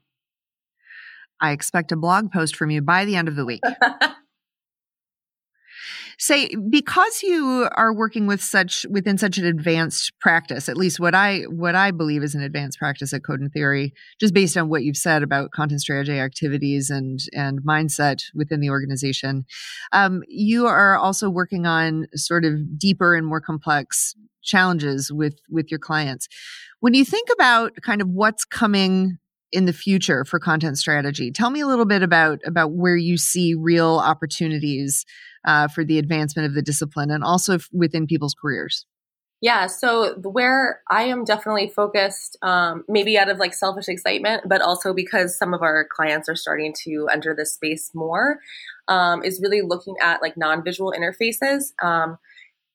I 1.41 1.51
expect 1.51 1.91
a 1.91 1.95
blog 1.95 2.31
post 2.31 2.55
from 2.55 2.69
you 2.69 2.81
by 2.81 3.05
the 3.05 3.15
end 3.15 3.27
of 3.27 3.35
the 3.35 3.45
week. 3.45 3.61
say 6.19 6.49
because 6.69 7.21
you 7.23 7.69
are 7.75 7.93
working 7.93 8.27
with 8.27 8.41
such 8.41 8.85
within 8.89 9.17
such 9.17 9.37
an 9.37 9.45
advanced 9.45 10.11
practice 10.19 10.67
at 10.67 10.77
least 10.77 10.99
what 10.99 11.13
i 11.13 11.41
what 11.43 11.75
i 11.75 11.91
believe 11.91 12.23
is 12.23 12.35
an 12.35 12.41
advanced 12.41 12.79
practice 12.79 13.13
at 13.13 13.23
code 13.23 13.39
and 13.39 13.51
theory 13.51 13.93
just 14.19 14.33
based 14.33 14.57
on 14.57 14.69
what 14.69 14.83
you've 14.83 14.97
said 14.97 15.23
about 15.23 15.51
content 15.51 15.81
strategy 15.81 16.19
activities 16.19 16.89
and 16.89 17.19
and 17.33 17.61
mindset 17.63 18.23
within 18.33 18.59
the 18.59 18.69
organization 18.69 19.45
um, 19.93 20.23
you 20.27 20.65
are 20.65 20.97
also 20.97 21.29
working 21.29 21.65
on 21.65 22.07
sort 22.15 22.45
of 22.45 22.79
deeper 22.79 23.15
and 23.15 23.27
more 23.27 23.41
complex 23.41 24.15
challenges 24.47 25.11
with 25.11 25.35
with 25.49 25.69
your 25.69 25.79
clients. 25.79 26.27
When 26.79 26.93
you 26.93 27.05
think 27.05 27.29
about 27.31 27.73
kind 27.83 28.01
of 28.01 28.07
what's 28.07 28.45
coming 28.45 29.17
in 29.53 29.65
the 29.65 29.73
future 29.73 30.25
for 30.25 30.39
content 30.39 30.77
strategy 30.77 31.31
tell 31.31 31.49
me 31.49 31.61
a 31.61 31.67
little 31.67 31.85
bit 31.85 32.03
about 32.03 32.39
about 32.45 32.73
where 32.73 32.97
you 32.97 33.17
see 33.17 33.53
real 33.53 33.97
opportunities 34.03 35.05
uh, 35.45 35.67
for 35.67 35.83
the 35.83 35.99
advancement 35.99 36.47
of 36.47 36.53
the 36.53 36.61
discipline 36.61 37.11
and 37.11 37.23
also 37.23 37.55
f- 37.55 37.67
within 37.71 38.07
people's 38.07 38.35
careers? 38.39 38.85
Yeah, 39.39 39.67
so 39.67 40.15
where 40.23 40.81
I 40.89 41.03
am 41.03 41.23
definitely 41.23 41.69
focused, 41.69 42.37
um, 42.41 42.83
maybe 42.87 43.19
out 43.19 43.29
of 43.29 43.37
like 43.37 43.53
selfish 43.53 43.87
excitement, 43.87 44.43
but 44.47 44.61
also 44.61 44.95
because 44.95 45.37
some 45.37 45.53
of 45.53 45.61
our 45.61 45.87
clients 45.95 46.27
are 46.27 46.35
starting 46.35 46.73
to 46.85 47.07
enter 47.13 47.35
this 47.35 47.53
space 47.53 47.91
more, 47.93 48.39
um, 48.87 49.23
is 49.23 49.39
really 49.39 49.61
looking 49.61 49.93
at 50.01 50.23
like 50.23 50.37
non-visual 50.37 50.91
interfaces. 50.97 51.71
Um, 51.83 52.17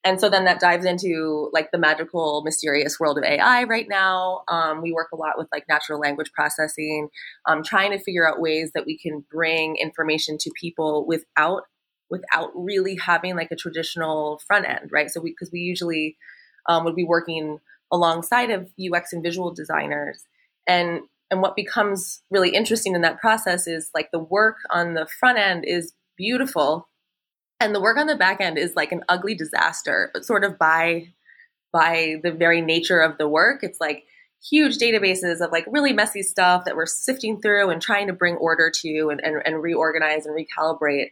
and 0.05 0.21
so 0.21 0.29
then 0.29 0.45
that 0.45 0.61
dives 0.61 0.85
into 0.85 1.49
like 1.53 1.71
the 1.73 1.79
magical, 1.79 2.43
mysterious 2.45 2.99
world 2.99 3.19
of 3.19 3.25
AI 3.25 3.65
right 3.65 3.87
now. 3.89 4.43
Um, 4.49 4.83
we 4.83 4.93
work 4.93 5.09
a 5.13 5.17
lot 5.17 5.39
with 5.39 5.49
like 5.53 5.65
natural 5.69 5.99
language 5.99 6.33
processing, 6.33 7.09
um, 7.47 7.63
trying 7.63 7.91
to 7.93 7.99
figure 7.99 8.29
out 8.29 8.41
ways 8.41 8.71
that 8.75 8.87
we 8.87 8.99
can 8.99 9.25
bring 9.31 9.77
information 9.77 10.39
to 10.39 10.51
people 10.61 11.07
without 11.07 11.63
without 12.13 12.51
really 12.55 12.95
having 12.95 13.35
like 13.35 13.51
a 13.51 13.57
traditional 13.57 14.41
front 14.47 14.69
end, 14.69 14.91
right? 14.93 15.11
So 15.11 15.21
we 15.21 15.31
because 15.31 15.51
we 15.51 15.61
usually 15.61 16.17
um, 16.69 16.85
would 16.85 16.95
be 16.95 17.05
working 17.05 17.59
alongside 17.91 18.51
of 18.51 18.71
UX 18.79 19.13
and 19.13 19.23
visual 19.23 19.53
designers, 19.53 20.23
and 20.69 21.01
and 21.31 21.41
what 21.41 21.57
becomes 21.57 22.23
really 22.31 22.51
interesting 22.51 22.95
in 22.95 23.01
that 23.01 23.19
process 23.19 23.67
is 23.67 23.91
like 23.95 24.11
the 24.13 24.19
work 24.19 24.59
on 24.71 24.93
the 24.93 25.09
front 25.19 25.39
end 25.39 25.65
is 25.67 25.95
beautiful, 26.17 26.89
and 27.59 27.75
the 27.75 27.81
work 27.81 27.97
on 27.97 28.07
the 28.07 28.15
back 28.15 28.41
end 28.41 28.59
is 28.59 28.77
like 28.77 28.93
an 28.93 29.03
ugly 29.09 29.35
disaster, 29.35 30.11
but 30.13 30.27
sort 30.27 30.45
of 30.45 30.59
by 30.59 31.09
by 31.73 32.17
the 32.23 32.31
very 32.31 32.61
nature 32.61 33.01
of 33.01 33.17
the 33.17 33.27
work, 33.27 33.65
it's 33.65 33.81
like 33.81 34.05
huge 34.51 34.77
databases 34.77 35.41
of 35.41 35.51
like 35.51 35.65
really 35.69 35.93
messy 35.93 36.23
stuff 36.23 36.65
that 36.67 36.77
we're 36.77 36.85
sifting 36.85 37.41
through 37.41 37.71
and 37.71 37.81
trying 37.81 38.09
to 38.09 38.13
bring 38.13 38.35
order 38.37 38.71
to 38.75 39.09
and, 39.09 39.25
and, 39.25 39.41
and 39.47 39.63
reorganize 39.63 40.27
and 40.27 40.37
recalibrate 40.37 41.11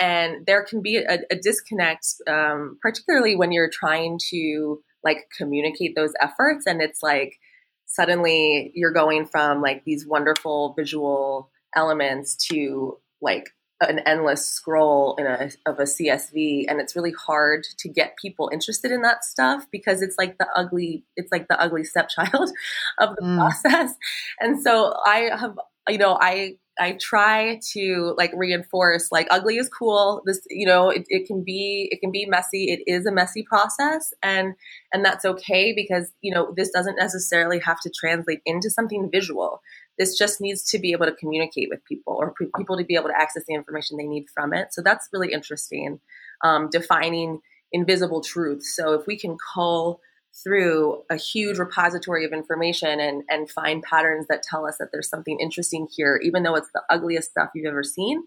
and 0.00 0.46
there 0.46 0.64
can 0.64 0.80
be 0.80 0.96
a, 0.96 1.18
a 1.30 1.36
disconnect 1.36 2.06
um, 2.26 2.78
particularly 2.82 3.36
when 3.36 3.52
you're 3.52 3.70
trying 3.70 4.18
to 4.30 4.82
like 5.04 5.28
communicate 5.36 5.94
those 5.94 6.12
efforts 6.20 6.66
and 6.66 6.82
it's 6.82 7.02
like 7.02 7.38
suddenly 7.86 8.72
you're 8.74 8.92
going 8.92 9.26
from 9.26 9.60
like 9.60 9.84
these 9.84 10.06
wonderful 10.06 10.74
visual 10.76 11.50
elements 11.76 12.34
to 12.36 12.98
like 13.20 13.50
an 13.80 13.98
endless 14.00 14.44
scroll 14.44 15.14
in 15.16 15.26
a 15.26 15.50
of 15.64 15.78
a 15.78 15.84
CSV 15.84 16.66
and 16.68 16.80
it's 16.80 16.94
really 16.94 17.12
hard 17.12 17.64
to 17.78 17.88
get 17.88 18.16
people 18.16 18.50
interested 18.52 18.92
in 18.92 19.02
that 19.02 19.24
stuff 19.24 19.66
because 19.70 20.02
it's 20.02 20.16
like 20.18 20.36
the 20.38 20.46
ugly 20.54 21.04
it's 21.16 21.32
like 21.32 21.48
the 21.48 21.60
ugly 21.60 21.84
stepchild 21.84 22.50
of 22.98 23.16
the 23.16 23.22
mm. 23.22 23.36
process 23.36 23.94
and 24.38 24.62
so 24.62 24.94
I 25.06 25.30
have 25.36 25.58
you 25.88 25.98
know 25.98 26.18
I 26.20 26.56
I 26.80 26.96
try 26.98 27.60
to 27.72 28.14
like 28.16 28.32
reinforce 28.34 29.12
like 29.12 29.26
ugly 29.30 29.56
is 29.58 29.68
cool. 29.68 30.22
This, 30.24 30.40
you 30.48 30.66
know, 30.66 30.88
it, 30.88 31.04
it 31.08 31.26
can 31.26 31.44
be 31.44 31.88
it 31.92 32.00
can 32.00 32.10
be 32.10 32.26
messy. 32.26 32.64
It 32.64 32.80
is 32.86 33.06
a 33.06 33.12
messy 33.12 33.42
process, 33.42 34.12
and 34.22 34.54
and 34.92 35.04
that's 35.04 35.24
okay 35.24 35.74
because 35.74 36.10
you 36.22 36.34
know 36.34 36.52
this 36.56 36.70
doesn't 36.70 36.96
necessarily 36.96 37.58
have 37.60 37.80
to 37.80 37.90
translate 37.90 38.40
into 38.46 38.70
something 38.70 39.10
visual. 39.12 39.60
This 39.98 40.16
just 40.16 40.40
needs 40.40 40.64
to 40.70 40.78
be 40.78 40.92
able 40.92 41.06
to 41.06 41.14
communicate 41.14 41.68
with 41.70 41.84
people 41.84 42.16
or 42.18 42.32
people 42.56 42.78
to 42.78 42.84
be 42.84 42.94
able 42.94 43.10
to 43.10 43.20
access 43.20 43.44
the 43.46 43.54
information 43.54 43.98
they 43.98 44.06
need 44.06 44.26
from 44.34 44.54
it. 44.54 44.72
So 44.72 44.80
that's 44.82 45.08
really 45.12 45.32
interesting. 45.32 46.00
Um, 46.42 46.70
defining 46.72 47.40
invisible 47.72 48.22
truths. 48.22 48.74
So 48.74 48.94
if 48.94 49.06
we 49.06 49.18
can 49.18 49.36
call 49.54 50.00
through 50.42 51.02
a 51.10 51.16
huge 51.16 51.58
repository 51.58 52.24
of 52.24 52.32
information 52.32 53.00
and 53.00 53.24
and 53.28 53.50
find 53.50 53.82
patterns 53.82 54.26
that 54.28 54.42
tell 54.42 54.66
us 54.66 54.78
that 54.78 54.88
there's 54.92 55.08
something 55.08 55.38
interesting 55.40 55.88
here, 55.94 56.20
even 56.22 56.42
though 56.42 56.54
it's 56.56 56.70
the 56.74 56.82
ugliest 56.90 57.30
stuff 57.30 57.50
you've 57.54 57.66
ever 57.66 57.82
seen. 57.82 58.24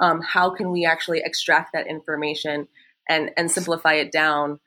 um, 0.00 0.22
how 0.22 0.50
can 0.50 0.70
we 0.72 0.84
actually 0.84 1.20
extract 1.24 1.72
that 1.72 1.86
information 1.86 2.68
and 3.08 3.30
and 3.36 3.50
simplify 3.50 3.94
it 3.94 4.10
down 4.12 4.58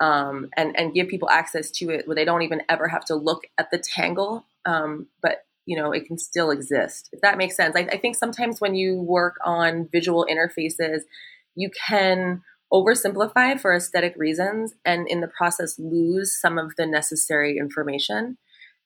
um, 0.00 0.48
and 0.56 0.78
and 0.78 0.94
give 0.94 1.08
people 1.08 1.28
access 1.30 1.70
to 1.72 1.90
it 1.90 2.06
where 2.06 2.14
they 2.14 2.24
don't 2.24 2.42
even 2.42 2.62
ever 2.68 2.88
have 2.88 3.04
to 3.06 3.14
look 3.14 3.44
at 3.58 3.70
the 3.70 3.78
tangle, 3.78 4.46
um, 4.64 5.06
but 5.22 5.44
you 5.66 5.76
know 5.76 5.92
it 5.92 6.06
can 6.06 6.18
still 6.18 6.50
exist. 6.50 7.10
If 7.12 7.20
that 7.20 7.38
makes 7.38 7.56
sense, 7.56 7.76
I, 7.76 7.80
I 7.80 7.98
think 7.98 8.16
sometimes 8.16 8.60
when 8.60 8.74
you 8.74 8.96
work 8.96 9.36
on 9.44 9.88
visual 9.92 10.26
interfaces, 10.30 11.00
you 11.54 11.70
can 11.88 12.42
oversimplify 12.72 13.58
for 13.60 13.74
aesthetic 13.74 14.14
reasons 14.16 14.74
and 14.84 15.06
in 15.08 15.20
the 15.20 15.28
process 15.28 15.78
lose 15.78 16.38
some 16.38 16.58
of 16.58 16.74
the 16.76 16.86
necessary 16.86 17.56
information. 17.58 18.36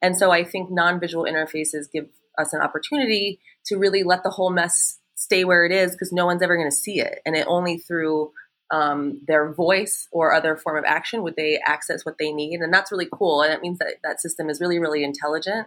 And 0.00 0.16
so 0.16 0.30
I 0.30 0.44
think 0.44 0.70
non-visual 0.70 1.24
interfaces 1.24 1.90
give 1.92 2.08
us 2.38 2.52
an 2.52 2.60
opportunity 2.60 3.40
to 3.66 3.76
really 3.76 4.02
let 4.02 4.22
the 4.22 4.30
whole 4.30 4.50
mess 4.50 4.98
stay 5.14 5.44
where 5.44 5.64
it 5.64 5.72
is 5.72 5.92
because 5.92 6.12
no 6.12 6.26
one's 6.26 6.42
ever 6.42 6.56
going 6.56 6.70
to 6.70 6.76
see 6.76 7.00
it. 7.00 7.20
And 7.24 7.36
it 7.36 7.46
only 7.48 7.78
through 7.78 8.32
um, 8.72 9.20
their 9.26 9.52
voice 9.52 10.08
or 10.10 10.32
other 10.32 10.56
form 10.56 10.78
of 10.78 10.84
action 10.84 11.22
would 11.22 11.36
they 11.36 11.60
access 11.64 12.04
what 12.04 12.16
they 12.18 12.32
need. 12.32 12.60
And 12.60 12.72
that's 12.72 12.90
really 12.90 13.08
cool. 13.12 13.42
And 13.42 13.52
that 13.52 13.60
means 13.60 13.78
that 13.78 13.96
that 14.02 14.20
system 14.20 14.48
is 14.48 14.60
really, 14.60 14.78
really 14.78 15.04
intelligent. 15.04 15.66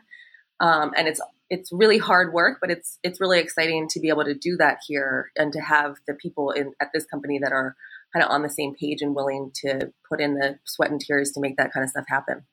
Um, 0.60 0.94
and 0.98 1.08
it's 1.08 1.22
it's 1.50 1.72
really 1.72 2.00
hard 2.00 2.34
work, 2.34 2.58
but 2.60 2.72
it's 2.72 2.98
it's 3.04 3.22
really 3.22 3.40
exciting 3.40 3.88
to 3.90 4.00
be 4.00 4.10
able 4.10 4.24
to 4.24 4.34
do 4.34 4.58
that 4.58 4.80
here 4.88 5.32
and 5.36 5.54
to 5.54 5.60
have 5.60 5.98
the 6.08 6.16
people 6.16 6.52
in 6.52 6.74
at 6.82 6.90
this 6.94 7.06
company 7.06 7.40
that 7.40 7.52
are 7.52 7.76
kind 8.16 8.24
of 8.24 8.32
on 8.32 8.44
the 8.44 8.50
same 8.50 8.74
page 8.80 9.02
and 9.02 9.16
willing 9.16 9.52
to 9.54 9.92
put 10.08 10.22
in 10.22 10.36
the 10.36 10.58
sweat 10.66 10.90
and 10.90 11.02
tears 11.02 11.32
to 11.32 11.42
make 11.42 11.58
that 11.58 11.74
kind 11.74 11.84
of 11.84 11.90
stuff 11.90 12.06
happen. 12.08 12.46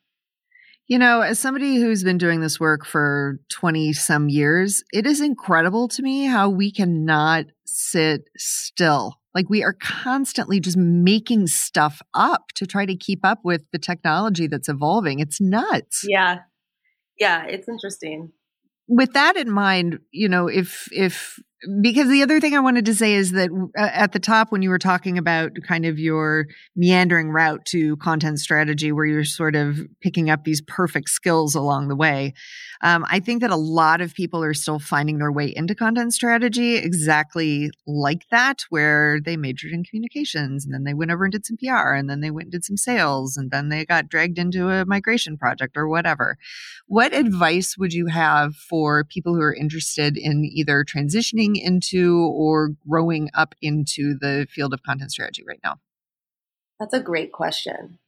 You 0.88 0.98
know, 0.98 1.20
as 1.20 1.38
somebody 1.38 1.76
who's 1.76 2.02
been 2.02 2.18
doing 2.18 2.40
this 2.40 2.58
work 2.58 2.84
for 2.84 3.38
20 3.50 3.92
some 3.92 4.28
years, 4.28 4.82
it 4.92 5.06
is 5.06 5.20
incredible 5.20 5.86
to 5.88 6.02
me 6.02 6.26
how 6.26 6.50
we 6.50 6.72
cannot 6.72 7.46
sit 7.64 8.22
still. 8.36 9.20
Like 9.34 9.48
we 9.48 9.62
are 9.62 9.76
constantly 9.80 10.58
just 10.58 10.76
making 10.76 11.46
stuff 11.46 12.02
up 12.12 12.48
to 12.56 12.66
try 12.66 12.84
to 12.84 12.96
keep 12.96 13.24
up 13.24 13.38
with 13.44 13.62
the 13.72 13.78
technology 13.78 14.48
that's 14.48 14.68
evolving. 14.68 15.20
It's 15.20 15.40
nuts. 15.40 16.04
Yeah. 16.06 16.40
Yeah, 17.18 17.44
it's 17.46 17.68
interesting. 17.68 18.32
With 18.88 19.12
that 19.12 19.36
in 19.36 19.50
mind, 19.50 20.00
you 20.10 20.28
know, 20.28 20.48
if 20.48 20.88
if 20.92 21.38
because 21.80 22.08
the 22.08 22.22
other 22.22 22.40
thing 22.40 22.54
I 22.54 22.60
wanted 22.60 22.86
to 22.86 22.94
say 22.94 23.14
is 23.14 23.32
that 23.32 23.50
at 23.76 24.12
the 24.12 24.18
top, 24.18 24.50
when 24.50 24.62
you 24.62 24.70
were 24.70 24.78
talking 24.78 25.18
about 25.18 25.52
kind 25.66 25.86
of 25.86 25.98
your 25.98 26.46
meandering 26.74 27.30
route 27.30 27.64
to 27.66 27.96
content 27.98 28.40
strategy, 28.40 28.90
where 28.90 29.06
you're 29.06 29.24
sort 29.24 29.54
of 29.54 29.78
picking 30.00 30.30
up 30.30 30.44
these 30.44 30.60
perfect 30.60 31.08
skills 31.08 31.54
along 31.54 31.88
the 31.88 31.96
way, 31.96 32.34
um, 32.82 33.06
I 33.08 33.20
think 33.20 33.42
that 33.42 33.50
a 33.50 33.56
lot 33.56 34.00
of 34.00 34.14
people 34.14 34.42
are 34.42 34.54
still 34.54 34.80
finding 34.80 35.18
their 35.18 35.30
way 35.30 35.52
into 35.54 35.74
content 35.74 36.12
strategy 36.14 36.76
exactly 36.76 37.70
like 37.86 38.26
that, 38.30 38.62
where 38.70 39.20
they 39.20 39.36
majored 39.36 39.72
in 39.72 39.84
communications 39.84 40.64
and 40.64 40.74
then 40.74 40.82
they 40.82 40.94
went 40.94 41.12
over 41.12 41.24
and 41.24 41.32
did 41.32 41.46
some 41.46 41.56
PR 41.56 41.92
and 41.92 42.10
then 42.10 42.20
they 42.20 42.30
went 42.30 42.46
and 42.46 42.52
did 42.52 42.64
some 42.64 42.76
sales 42.76 43.36
and 43.36 43.52
then 43.52 43.68
they 43.68 43.84
got 43.84 44.08
dragged 44.08 44.38
into 44.38 44.68
a 44.68 44.84
migration 44.84 45.36
project 45.36 45.76
or 45.76 45.88
whatever. 45.88 46.38
What 46.86 47.14
advice 47.14 47.76
would 47.78 47.92
you 47.92 48.06
have 48.06 48.56
for 48.56 49.04
people 49.04 49.34
who 49.34 49.42
are 49.42 49.54
interested 49.54 50.16
in 50.16 50.44
either 50.44 50.84
transitioning 50.84 51.51
into 51.56 52.32
or 52.34 52.70
growing 52.88 53.30
up 53.34 53.54
into 53.60 54.16
the 54.18 54.46
field 54.50 54.72
of 54.72 54.82
content 54.82 55.12
strategy 55.12 55.44
right 55.46 55.60
now? 55.62 55.76
That's 56.78 56.94
a 56.94 57.00
great 57.00 57.32
question. 57.32 57.98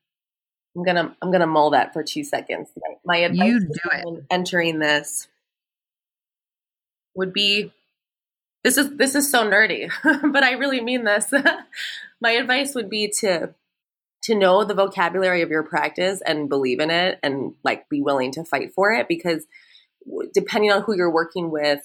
I'm 0.76 0.84
gonna 0.84 1.16
I'm 1.22 1.30
gonna 1.30 1.46
mull 1.46 1.70
that 1.70 1.92
for 1.92 2.02
two 2.02 2.24
seconds. 2.24 2.68
My, 2.76 2.94
my 3.04 3.16
advice 3.18 3.48
you 3.48 3.60
do 3.60 3.90
it. 3.92 4.24
entering 4.30 4.80
this 4.80 5.28
would 7.14 7.32
be 7.32 7.72
this 8.64 8.76
is 8.76 8.96
this 8.96 9.14
is 9.14 9.30
so 9.30 9.48
nerdy, 9.48 9.90
but 10.32 10.42
I 10.42 10.52
really 10.52 10.80
mean 10.80 11.04
this. 11.04 11.32
my 12.20 12.32
advice 12.32 12.74
would 12.74 12.90
be 12.90 13.08
to 13.20 13.54
to 14.22 14.34
know 14.34 14.64
the 14.64 14.74
vocabulary 14.74 15.42
of 15.42 15.50
your 15.50 15.62
practice 15.62 16.22
and 16.26 16.48
believe 16.48 16.80
in 16.80 16.90
it 16.90 17.18
and 17.22 17.54
like 17.62 17.88
be 17.90 18.00
willing 18.00 18.32
to 18.32 18.42
fight 18.42 18.72
for 18.74 18.90
it 18.90 19.06
because 19.06 19.44
depending 20.32 20.72
on 20.72 20.82
who 20.82 20.96
you're 20.96 21.12
working 21.12 21.50
with 21.50 21.80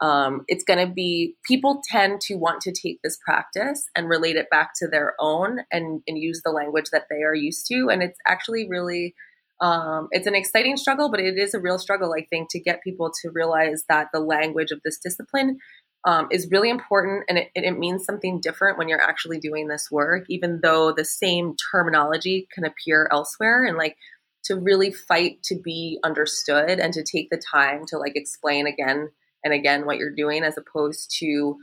um, 0.00 0.44
it's 0.48 0.64
going 0.64 0.86
to 0.86 0.92
be 0.92 1.34
people 1.44 1.82
tend 1.90 2.20
to 2.22 2.36
want 2.36 2.60
to 2.62 2.72
take 2.72 3.00
this 3.02 3.18
practice 3.24 3.88
and 3.96 4.08
relate 4.08 4.36
it 4.36 4.50
back 4.50 4.70
to 4.76 4.86
their 4.86 5.14
own 5.18 5.60
and, 5.72 6.02
and 6.06 6.18
use 6.18 6.42
the 6.44 6.52
language 6.52 6.86
that 6.92 7.06
they 7.10 7.22
are 7.22 7.34
used 7.34 7.66
to. 7.66 7.88
And 7.90 8.02
it's 8.02 8.18
actually 8.26 8.68
really 8.68 9.14
um, 9.60 10.06
it's 10.12 10.28
an 10.28 10.36
exciting 10.36 10.76
struggle 10.76 11.10
but 11.10 11.18
it 11.18 11.36
is 11.36 11.52
a 11.52 11.58
real 11.58 11.80
struggle 11.80 12.14
i 12.16 12.24
think 12.30 12.48
to 12.48 12.60
get 12.60 12.80
people 12.84 13.10
to 13.22 13.30
realize 13.34 13.82
that 13.88 14.06
the 14.12 14.20
language 14.20 14.70
of 14.70 14.80
this 14.84 14.98
discipline 14.98 15.58
um, 16.04 16.28
is 16.30 16.48
really 16.52 16.70
important 16.70 17.24
and 17.28 17.38
it, 17.38 17.48
it 17.54 17.76
means 17.76 18.04
something 18.04 18.40
different 18.40 18.78
when 18.78 18.88
you're 18.88 19.02
actually 19.02 19.40
doing 19.40 19.66
this 19.66 19.90
work 19.90 20.24
even 20.28 20.60
though 20.62 20.92
the 20.92 21.04
same 21.04 21.56
terminology 21.72 22.46
can 22.54 22.64
appear 22.64 23.08
elsewhere. 23.10 23.64
And 23.64 23.76
like 23.76 23.96
to 24.44 24.56
really 24.56 24.90
fight 24.90 25.42
to 25.44 25.56
be 25.56 25.98
understood 26.04 26.80
and 26.80 26.92
to 26.94 27.02
take 27.02 27.28
the 27.30 27.40
time 27.52 27.84
to 27.88 27.98
like 27.98 28.16
explain 28.16 28.66
again 28.66 29.10
and 29.48 29.54
again 29.54 29.86
what 29.86 29.96
you're 29.96 30.14
doing 30.14 30.44
as 30.44 30.58
opposed 30.58 31.14
to 31.18 31.56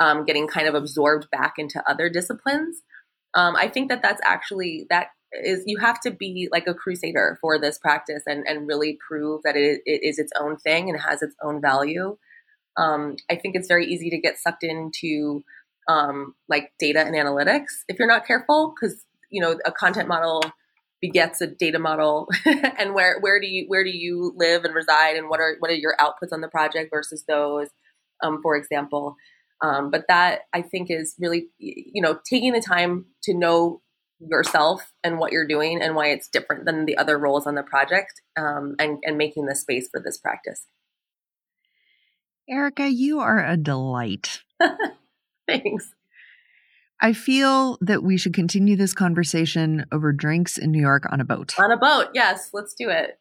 um, 0.00 0.24
getting 0.24 0.46
kind 0.46 0.68
of 0.68 0.74
absorbed 0.74 1.30
back 1.30 1.54
into 1.58 1.82
other 1.88 2.08
disciplines. 2.10 2.82
Um, 3.34 3.56
i 3.56 3.68
think 3.68 3.90
that 3.90 4.02
that's 4.02 4.20
actually 4.24 4.86
that 4.90 5.08
is 5.32 5.62
you 5.66 5.78
have 5.78 6.00
to 6.00 6.10
be 6.10 6.48
like 6.50 6.66
a 6.66 6.74
crusader 6.74 7.38
for 7.40 7.58
this 7.58 7.78
practice 7.78 8.22
and, 8.26 8.44
and 8.48 8.66
really 8.66 8.98
prove 9.06 9.42
that 9.44 9.56
it, 9.56 9.82
it 9.84 10.00
is 10.02 10.18
its 10.18 10.32
own 10.40 10.56
thing 10.56 10.88
and 10.88 10.98
has 10.98 11.20
its 11.20 11.36
own 11.42 11.60
value. 11.60 12.16
Um, 12.76 13.16
i 13.30 13.36
think 13.36 13.54
it's 13.54 13.68
very 13.68 13.86
easy 13.86 14.10
to 14.10 14.18
get 14.18 14.38
sucked 14.38 14.64
into 14.64 15.44
um, 15.88 16.34
like 16.48 16.72
data 16.78 17.00
and 17.00 17.14
analytics 17.14 17.72
if 17.88 17.98
you're 17.98 18.08
not 18.08 18.26
careful 18.26 18.74
because 18.74 19.04
you 19.30 19.42
know 19.42 19.58
a 19.64 19.72
content 19.72 20.08
model 20.08 20.42
begets 21.00 21.40
a 21.40 21.46
data 21.46 21.78
model. 21.78 22.28
And 22.78 22.94
where 22.94 23.18
where 23.20 23.40
do 23.40 23.46
you 23.46 23.64
where 23.66 23.82
do 23.82 23.90
you 23.90 24.32
live 24.36 24.64
and 24.64 24.74
reside? 24.74 25.16
And 25.16 25.28
what 25.28 25.40
are 25.40 25.56
what 25.58 25.70
are 25.70 25.74
your 25.74 25.96
outputs 25.98 26.32
on 26.32 26.40
the 26.40 26.48
project 26.48 26.90
versus 26.92 27.24
those 27.26 27.68
um, 28.22 28.40
for 28.42 28.56
example? 28.56 29.16
Um, 29.60 29.90
but 29.90 30.04
that 30.06 30.42
i 30.52 30.62
think 30.62 30.88
is 30.88 31.16
really 31.18 31.48
you 31.58 32.00
know 32.00 32.20
taking 32.30 32.52
the 32.52 32.60
time 32.60 33.06
to 33.24 33.34
know 33.34 33.82
yourself 34.20 34.92
and 35.02 35.18
what 35.18 35.32
you're 35.32 35.46
doing 35.46 35.80
and 35.82 35.94
why 35.94 36.08
it's 36.08 36.28
different 36.28 36.64
than 36.64 36.84
the 36.84 36.96
other 36.96 37.18
roles 37.18 37.46
on 37.46 37.54
the 37.54 37.62
project 37.62 38.20
um, 38.36 38.74
and, 38.78 38.98
and 39.04 39.16
making 39.18 39.46
the 39.46 39.54
space 39.54 39.88
for 39.90 40.00
this 40.00 40.18
practice. 40.18 40.66
Erika 42.48 42.88
you 42.88 43.20
are 43.20 43.44
a 43.44 43.56
delight. 43.56 44.42
Thanks 45.48 45.92
I 47.00 47.12
feel 47.12 47.78
that 47.80 48.02
we 48.02 48.16
should 48.16 48.34
continue 48.34 48.74
this 48.74 48.92
conversation 48.92 49.86
over 49.92 50.12
drinks 50.12 50.58
in 50.58 50.72
New 50.72 50.80
York 50.80 51.04
on 51.10 51.20
a 51.20 51.24
boat. 51.24 51.54
On 51.58 51.70
a 51.70 51.76
boat, 51.76 52.08
yes, 52.12 52.50
let's 52.52 52.74
do 52.74 52.90
it. 52.90 53.18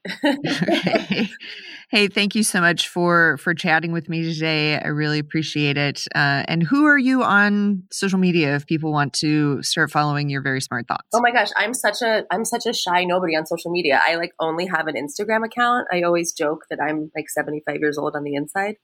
hey, 1.07 1.29
hey, 1.89 2.07
thank 2.07 2.33
you 2.33 2.41
so 2.41 2.59
much 2.59 2.87
for 2.87 3.37
for 3.37 3.53
chatting 3.53 3.91
with 3.91 4.09
me 4.09 4.23
today. 4.23 4.79
I 4.79 4.87
really 4.87 5.19
appreciate 5.19 5.77
it. 5.77 6.05
Uh, 6.15 6.43
and 6.47 6.63
who 6.63 6.85
are 6.85 6.97
you 6.97 7.23
on 7.23 7.83
social 7.91 8.17
media 8.17 8.55
if 8.55 8.65
people 8.65 8.91
want 8.91 9.13
to 9.13 9.61
start 9.61 9.91
following 9.91 10.29
your 10.29 10.41
very 10.41 10.61
smart 10.61 10.87
thoughts? 10.87 11.07
Oh 11.13 11.21
my 11.21 11.31
gosh, 11.31 11.49
I'm 11.55 11.75
such 11.75 12.01
a 12.01 12.25
I'm 12.31 12.45
such 12.45 12.65
a 12.65 12.73
shy 12.73 13.03
nobody 13.03 13.35
on 13.35 13.45
social 13.45 13.71
media. 13.71 14.01
I 14.03 14.15
like 14.15 14.33
only 14.39 14.65
have 14.65 14.87
an 14.87 14.95
Instagram 14.95 15.45
account. 15.45 15.87
I 15.91 16.01
always 16.01 16.33
joke 16.33 16.65
that 16.71 16.79
I'm 16.81 17.11
like 17.15 17.29
75 17.29 17.77
years 17.79 17.97
old 17.99 18.15
on 18.15 18.23
the 18.23 18.33
inside. 18.33 18.77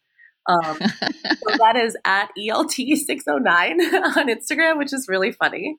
Um, 0.47 0.77
so 0.79 1.57
that 1.57 1.75
is 1.75 1.95
at 2.05 2.29
ELT609 2.37 3.27
on 4.17 4.27
Instagram, 4.27 4.77
which 4.77 4.93
is 4.93 5.07
really 5.07 5.31
funny. 5.31 5.77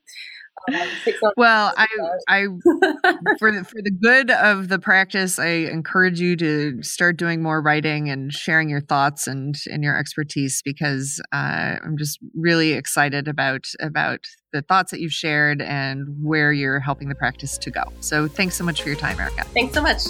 Um, 0.72 1.32
well, 1.36 1.74
I, 1.76 1.86
I, 2.28 2.46
for 3.38 3.52
the 3.52 3.64
for 3.64 3.82
the 3.82 3.90
good 3.90 4.30
of 4.30 4.68
the 4.68 4.78
practice, 4.78 5.38
I 5.38 5.48
encourage 5.48 6.20
you 6.20 6.36
to 6.36 6.82
start 6.82 7.16
doing 7.16 7.42
more 7.42 7.60
writing 7.60 8.08
and 8.08 8.32
sharing 8.32 8.70
your 8.70 8.80
thoughts 8.80 9.26
and 9.26 9.56
and 9.70 9.82
your 9.82 9.98
expertise 9.98 10.62
because 10.62 11.20
uh, 11.32 11.76
I'm 11.84 11.98
just 11.98 12.18
really 12.34 12.72
excited 12.72 13.28
about 13.28 13.66
about 13.80 14.20
the 14.52 14.62
thoughts 14.62 14.90
that 14.92 15.00
you've 15.00 15.12
shared 15.12 15.60
and 15.60 16.06
where 16.22 16.52
you're 16.52 16.80
helping 16.80 17.08
the 17.08 17.16
practice 17.16 17.58
to 17.58 17.70
go. 17.70 17.82
So, 18.00 18.28
thanks 18.28 18.56
so 18.56 18.64
much 18.64 18.80
for 18.80 18.88
your 18.88 18.98
time, 18.98 19.18
Erika. 19.18 19.44
Thanks 19.52 19.74
so 19.74 19.82
much. 19.82 20.02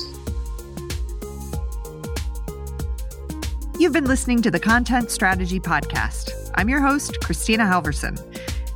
You've 3.76 3.92
been 3.92 4.04
listening 4.04 4.40
to 4.42 4.52
the 4.52 4.60
Content 4.60 5.10
Strategy 5.10 5.58
Podcast. 5.58 6.50
I'm 6.54 6.68
your 6.68 6.80
host, 6.80 7.18
Kristina 7.20 7.68
Halvorson. 7.68 8.16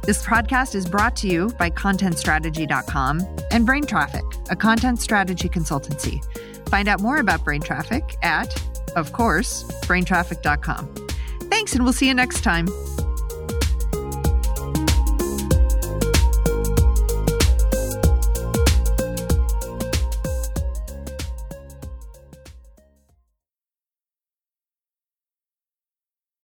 This 0.02 0.24
podcast 0.24 0.74
is 0.74 0.88
brought 0.88 1.14
to 1.16 1.28
you 1.28 1.50
by 1.58 1.70
ContentStrategy.com 1.70 3.22
and 3.52 3.64
Brain 3.64 3.86
Traffic, 3.86 4.24
a 4.50 4.56
content 4.56 5.00
strategy 5.00 5.48
consultancy. 5.48 6.20
Find 6.68 6.88
out 6.88 7.00
more 7.00 7.18
about 7.18 7.44
Brain 7.44 7.60
Traffic 7.60 8.16
at, 8.22 8.52
of 8.96 9.12
course, 9.12 9.62
BrainTraffic.com. 9.82 11.06
Thanks, 11.48 11.74
and 11.74 11.84
we'll 11.84 11.92
see 11.92 12.08
you 12.08 12.14
next 12.14 12.42
time. 12.42 12.66